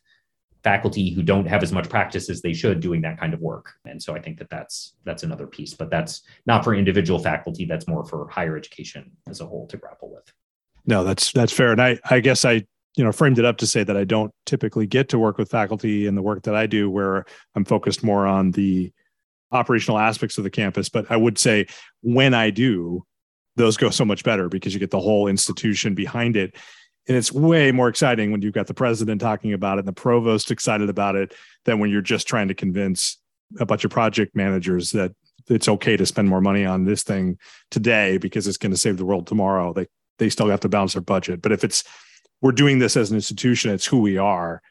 [0.68, 3.76] faculty who don't have as much practice as they should doing that kind of work.
[3.86, 7.64] And so i think that that's that's another piece but that's not for individual faculty.
[7.64, 10.28] That's more for higher education as a whole to grapple with.
[10.86, 11.72] No that's that's fair.
[11.72, 12.56] And i i guess i
[12.98, 15.50] you know framed it up to say that i don't typically get to work with
[15.50, 18.92] faculty in the work that i do where i'm focused more on the
[19.52, 20.90] operational aspects of the campus.
[20.90, 21.68] But i would say
[22.02, 23.06] when i do
[23.56, 26.56] those go so much better because you get the whole institution behind it.
[27.08, 29.94] And it's way more exciting when you've got the president talking about it and the
[29.94, 31.34] provost excited about it
[31.66, 33.18] than when you're just trying to convince
[33.60, 35.14] a bunch of project managers that
[35.50, 37.38] it's okay to spend more money on this thing
[37.72, 39.74] today because it's going to save the world tomorrow.
[39.74, 39.88] They
[40.20, 41.42] they still have to balance their budget.
[41.42, 41.84] But if it's
[42.42, 44.62] we're doing this as an institution, it's who we are.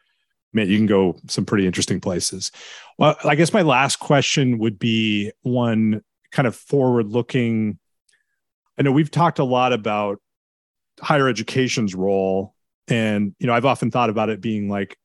[0.53, 2.51] Man, you can go some pretty interesting places.
[2.97, 7.79] Well, I guess my last question would be one kind of forward looking.
[8.77, 10.21] I know we've talked a lot about
[10.99, 12.53] higher education's role.
[12.87, 14.97] And, you know, I've often thought about it being like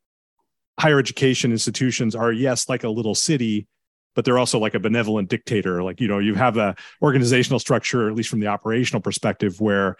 [0.79, 3.67] higher education institutions are, yes, like a little city,
[4.15, 5.83] but they're also like a benevolent dictator.
[5.83, 9.97] Like, you know, you have a organizational structure, at least from the operational perspective, where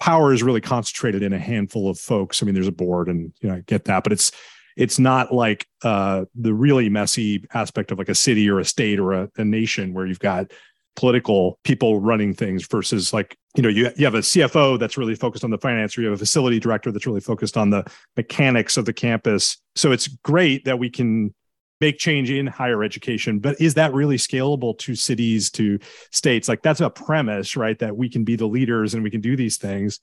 [0.00, 2.42] power is really concentrated in a handful of folks.
[2.42, 4.32] I mean, there's a board and you know, I get that, but it's
[4.76, 9.00] it's not like uh, the really messy aspect of like a city or a state
[9.00, 10.52] or a, a nation where you've got
[10.96, 15.14] political people running things versus like you know you, you have a cfo that's really
[15.14, 17.84] focused on the finance or you have a facility director that's really focused on the
[18.16, 19.58] mechanics of the campus.
[19.74, 21.34] So it's great that we can
[21.80, 25.78] make change in higher education but is that really scalable to cities to
[26.12, 26.48] states?
[26.48, 27.78] Like that's a premise right?
[27.78, 30.00] That we can be the leaders and we can do these things.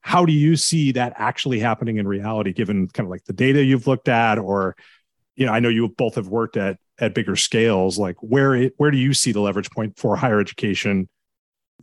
[0.00, 3.64] How do you see that actually happening in reality given kind of like the data
[3.64, 4.76] you've looked at or
[5.34, 7.98] you know i know you both have worked at at bigger scales.
[7.98, 11.08] Like where where do you see the leverage point for higher education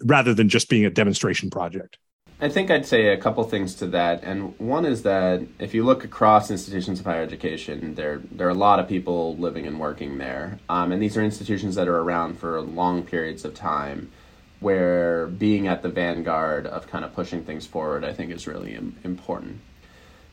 [0.02, 1.98] rather than just being a demonstration project
[2.44, 5.86] I think I'd say a couple things to that, and one is that if you
[5.86, 9.80] look across institutions of higher education, there there are a lot of people living and
[9.80, 14.12] working there, um, and these are institutions that are around for long periods of time,
[14.60, 18.76] where being at the vanguard of kind of pushing things forward, I think, is really
[18.76, 19.62] Im- important.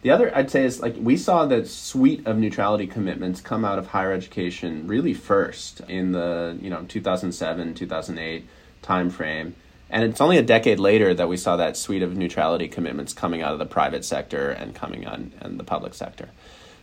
[0.02, 3.78] The other I'd say is like we saw that suite of neutrality commitments come out
[3.78, 8.48] of higher education really first in the you know 2007 2008
[8.82, 9.52] timeframe
[9.90, 13.42] and it's only a decade later that we saw that suite of neutrality commitments coming
[13.42, 16.30] out of the private sector and coming on and the public sector.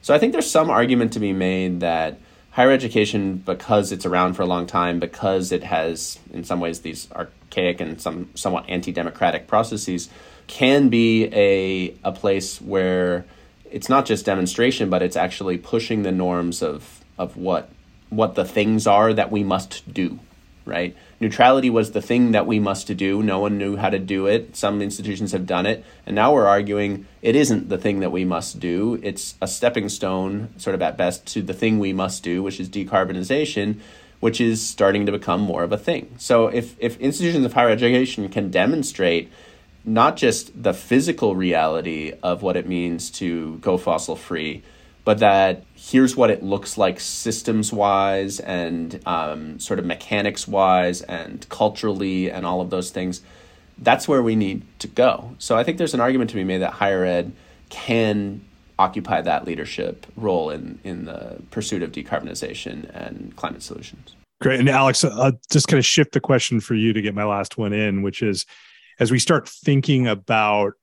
[0.02, 2.20] So I think there's some argument to be made that
[2.52, 6.82] higher education, because it's around for a long time, because it has in some ways
[6.82, 10.10] these archaic and some somewhat anti-democratic processes,
[10.48, 13.26] can be a a place where
[13.72, 17.70] it's not just demonstration, but it's actually pushing the norms of of what
[18.10, 20.20] what the things are that we must do,
[20.68, 20.96] right?
[21.20, 23.24] neutrality was the thing that we must do.
[23.24, 24.56] No one knew how to do it.
[24.56, 25.84] Some institutions have done it.
[26.06, 29.00] And now we're arguing it isn't the thing that we must do.
[29.04, 32.60] It's a stepping stone, sort of at best, to the thing we must do, which
[32.60, 33.80] is decarbonization,
[34.20, 36.14] which is starting to become more of a thing.
[36.18, 39.32] So if, if institutions of higher education can demonstrate
[39.86, 44.64] not just the physical reality of what it means to go fossil free,
[45.08, 51.02] but that here's what it looks like systems wise and um, sort of mechanics wise
[51.04, 53.22] and culturally and all of those things.
[53.78, 55.34] That's where we need to go.
[55.40, 57.32] So I think there's an argument to be made that higher ed
[57.70, 58.42] can
[58.78, 64.14] occupy that leadership role in, in the pursuit of decarbonization and climate solutions.
[64.42, 64.60] Great.
[64.60, 67.58] And Alex, I'll just kind of shift the question for you to get my last
[67.58, 68.46] one in, which is
[69.00, 70.74] as we start thinking about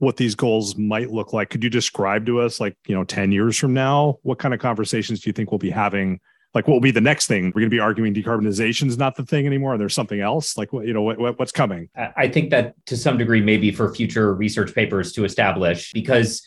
[0.00, 1.50] what these goals might look like.
[1.50, 4.60] Could you describe to us, like, you know, 10 years from now, what kind of
[4.60, 6.20] conversations do you think we'll be having?
[6.54, 7.46] Like, what will be the next thing?
[7.46, 9.76] We're going to be arguing decarbonization is not the thing anymore.
[9.76, 10.56] There's something else.
[10.56, 11.88] Like, what, you know, what, what's coming?
[12.16, 16.42] I think that to some degree, maybe for future research papers to establish, because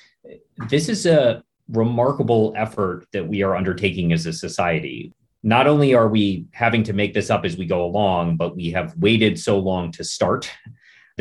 [0.69, 5.13] this is a remarkable effort that we are undertaking as a society.
[5.43, 8.71] Not only are we having to make this up as we go along, but we
[8.71, 10.51] have waited so long to start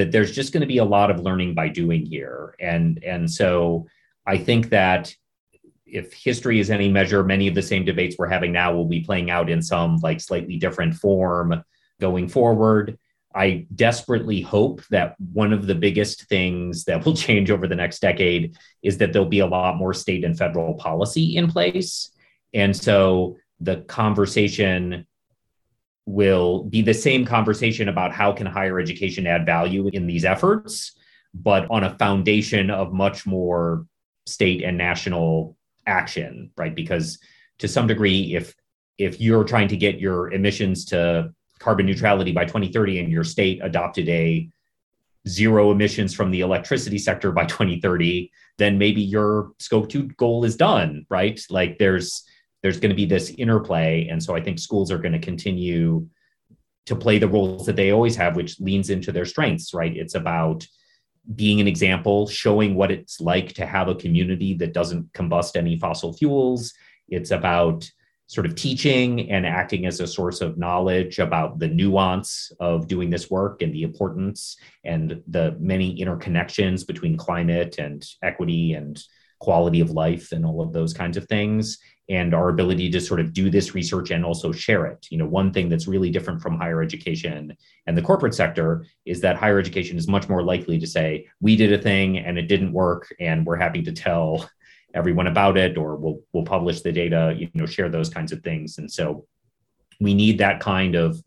[0.00, 2.54] that there's just going to be a lot of learning by doing here.
[2.58, 3.86] And, and so
[4.26, 5.14] I think that
[5.84, 9.00] if history is any measure, many of the same debates we're having now will be
[9.00, 11.62] playing out in some like slightly different form
[12.00, 12.98] going forward.
[13.34, 18.00] I desperately hope that one of the biggest things that will change over the next
[18.00, 22.10] decade is that there'll be a lot more state and federal policy in place.
[22.54, 25.06] And so the conversation
[26.06, 30.92] will be the same conversation about how can higher education add value in these efforts
[31.32, 33.86] but on a foundation of much more
[34.26, 35.56] state and national
[35.86, 36.74] action right?
[36.74, 37.18] Because
[37.58, 38.54] to some degree if
[38.98, 43.60] if you're trying to get your emissions to carbon neutrality by 2030 and your state
[43.62, 44.48] adopted a
[45.28, 50.56] zero emissions from the electricity sector by 2030 then maybe your scope 2 goal is
[50.56, 51.40] done right?
[51.50, 52.24] Like there's
[52.62, 54.08] there's going to be this interplay.
[54.08, 56.06] And so I think schools are going to continue
[56.86, 59.96] to play the roles that they always have, which leans into their strengths, right?
[59.96, 60.66] It's about
[61.34, 65.78] being an example, showing what it's like to have a community that doesn't combust any
[65.78, 66.72] fossil fuels.
[67.08, 67.88] It's about
[68.26, 73.10] sort of teaching and acting as a source of knowledge about the nuance of doing
[73.10, 79.02] this work and the importance and the many interconnections between climate and equity and
[79.40, 83.20] quality of life and all of those kinds of things and our ability to sort
[83.20, 85.06] of do this research and also share it.
[85.10, 87.56] You know one thing that's really different from higher education
[87.86, 91.56] and the corporate sector is that higher education is much more likely to say we
[91.56, 94.48] did a thing and it didn't work and we're happy to tell
[94.94, 98.42] everyone about it or we'll we'll publish the data you know share those kinds of
[98.42, 98.78] things.
[98.78, 99.26] And so
[100.00, 101.22] we need that kind of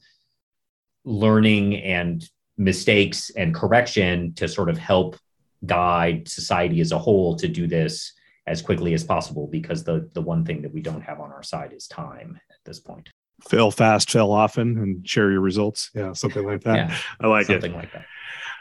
[1.06, 2.28] learning and
[2.58, 5.18] mistakes and correction to sort of help
[5.66, 8.14] guide society as a whole to do this
[8.46, 11.44] as quickly as possible because the the one thing that we don't have on our
[11.44, 13.10] side is time at this point.
[13.48, 15.92] Fail fast fail often and share your results.
[15.94, 16.76] Yeah something like that.
[16.76, 17.62] Yeah, i like something it.
[17.62, 18.06] something like that.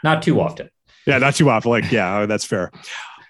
[0.03, 0.69] Not too often.
[1.05, 2.71] Yeah not too often like yeah that's fair.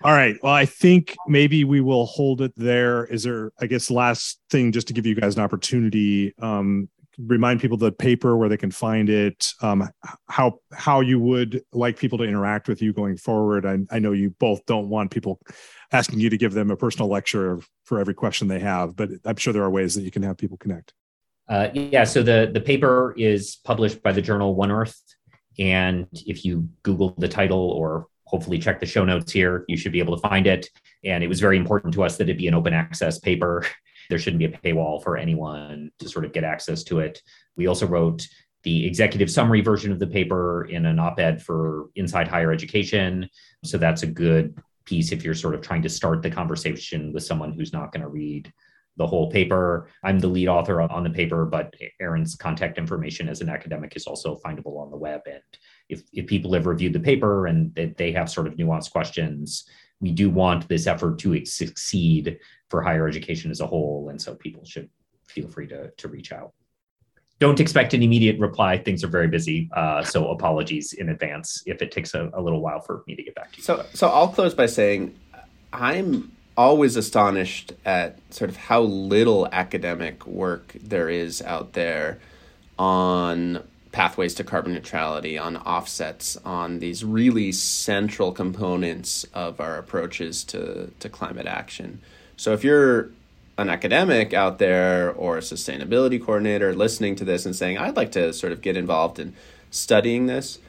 [0.04, 0.36] All right.
[0.44, 3.06] Well, I think maybe we will hold it there.
[3.06, 7.62] Is there, I guess, last thing just to give you guys an opportunity, um, remind
[7.62, 9.90] people the paper where they can find it, um,
[10.30, 13.66] how how you would like people to interact with you going forward.
[13.66, 15.40] I, I know you both don't want people
[15.92, 19.36] asking you to give them a personal lecture for every question they have, but I'm
[19.36, 20.94] sure there are ways that you can have people connect.
[21.48, 22.04] Uh, yeah.
[22.04, 25.00] So the the paper is published by the journal One Earth,
[25.60, 29.64] and if you Google the title or hopefully check the show notes here.
[29.68, 30.68] You should be able to find it.
[31.04, 33.64] And it was very important to us that it be an open access paper.
[34.10, 37.22] There shouldn't be a paywall for anyone to sort of get access to it.
[37.56, 38.28] We also wrote
[38.64, 43.30] the executive summary version of the paper in an op ed for Inside Higher Education.
[43.64, 47.24] So that's a good piece if you're sort of trying to start the conversation with
[47.24, 48.52] someone who's not going to read
[48.98, 49.90] the whole paper.
[50.04, 54.06] I'm the lead author on the paper, but Aaron's contact information as an academic is
[54.06, 55.22] also findable on the web.
[55.26, 55.42] And
[55.90, 59.68] if, if people have reviewed the paper and they have sort of nuanced questions,
[60.00, 62.38] we do want this effort to succeed
[62.74, 64.10] for higher education as a whole.
[64.10, 64.90] And so people should
[65.28, 66.54] feel free to, to reach out.
[67.38, 68.80] Don't expect an immediate reply.
[68.80, 69.70] Things are very busy.
[69.74, 73.22] Uh, so apologies in advance if it takes a, a little while for me to
[73.22, 73.64] get back to you.
[73.64, 75.16] So, so I'll close by saying
[75.72, 82.18] I'm always astonished at sort of how little academic work there is out there
[82.80, 90.44] on pathways to carbon neutrality, on offsets, on these really central components of our approaches
[90.46, 92.02] to, to climate action.
[92.44, 93.10] So if you're
[93.58, 98.12] an academic out there or a sustainability coordinator listening to this and saying, I'd like
[98.12, 99.34] to sort of get involved in
[99.72, 100.60] studying this,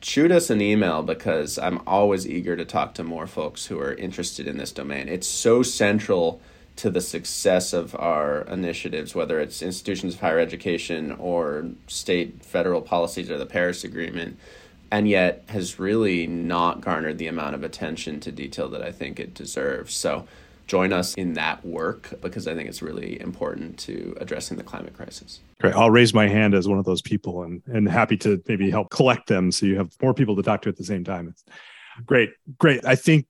[0.00, 3.94] shoot us an email because I'm always eager to talk to more folks who are
[3.94, 5.08] interested in this domain.
[5.08, 6.40] It's so central
[6.76, 12.80] to the success of our initiatives, whether it's institutions of higher education or state federal
[12.80, 14.38] policies or the Paris Agreement,
[14.92, 19.18] and yet has really not garnered the amount of attention to detail that I think
[19.18, 19.92] it deserves.
[19.92, 20.28] So
[20.66, 24.94] join us in that work because I think it's really important to addressing the climate
[24.94, 25.40] crisis.
[25.60, 25.74] Great.
[25.74, 28.90] I'll raise my hand as one of those people and, and happy to maybe help
[28.90, 31.34] collect them so you have more people to talk to at the same time.
[32.04, 32.30] Great.
[32.58, 32.84] Great.
[32.84, 33.26] I think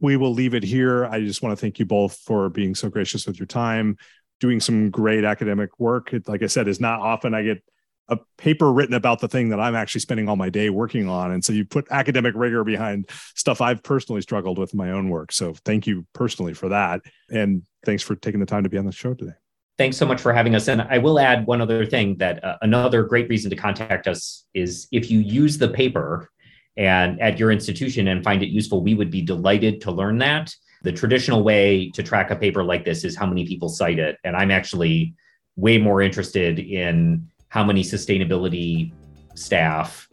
[0.00, 1.06] we will leave it here.
[1.06, 3.96] I just want to thank you both for being so gracious with your time,
[4.40, 6.12] doing some great academic work.
[6.12, 7.62] It, like I said, is not often I get
[8.10, 11.30] a paper written about the thing that I'm actually spending all my day working on.
[11.30, 15.08] And so you put academic rigor behind stuff I've personally struggled with in my own
[15.08, 15.32] work.
[15.32, 17.00] So thank you personally for that.
[17.30, 19.32] And thanks for taking the time to be on the show today.
[19.78, 20.68] Thanks so much for having us.
[20.68, 24.44] And I will add one other thing that uh, another great reason to contact us
[24.52, 26.28] is if you use the paper
[26.76, 30.54] and at your institution and find it useful, we would be delighted to learn that.
[30.82, 34.18] The traditional way to track a paper like this is how many people cite it.
[34.24, 35.14] And I'm actually
[35.56, 38.92] way more interested in how many sustainability
[39.34, 40.08] staff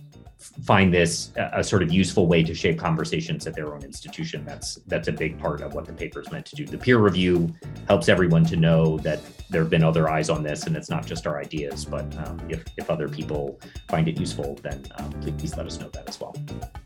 [0.64, 4.43] find this a, sort of useful way to shape conversations at their own institution.
[4.43, 6.65] That's that's a big part of what the paper is meant to do.
[6.65, 7.53] The peer review
[7.88, 9.19] helps everyone to know that
[9.49, 11.85] there have been other eyes on this, and it's not just our ideas.
[11.85, 15.89] But um, if if other people find it useful, then um, please let us know
[15.89, 16.35] that as well.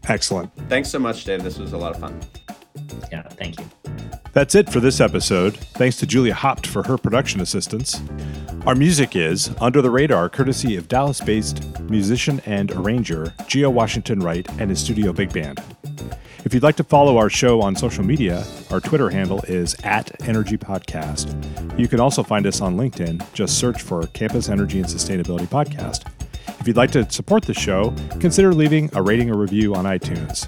[0.08, 0.52] Excellent.
[0.68, 1.44] Thanks so much, Dave.
[1.44, 2.20] This was a lot of fun.
[3.12, 3.66] Yeah, thank you.
[4.34, 5.58] That's it for this episode.
[5.58, 8.02] Thanks to Julia Hopt for her production assistance.
[8.66, 14.20] Our music is Under the Radar, courtesy of Dallas based musician and arranger Geo Washington
[14.22, 15.62] Wright and his studio big band.
[16.46, 20.28] If you'd like to follow our show on social media, our Twitter handle is at
[20.28, 21.38] Energy Podcast.
[21.78, 23.34] You can also find us on LinkedIn.
[23.34, 26.08] Just search for Campus Energy and Sustainability Podcast.
[26.60, 30.48] If you'd like to support the show, consider leaving a rating or review on iTunes.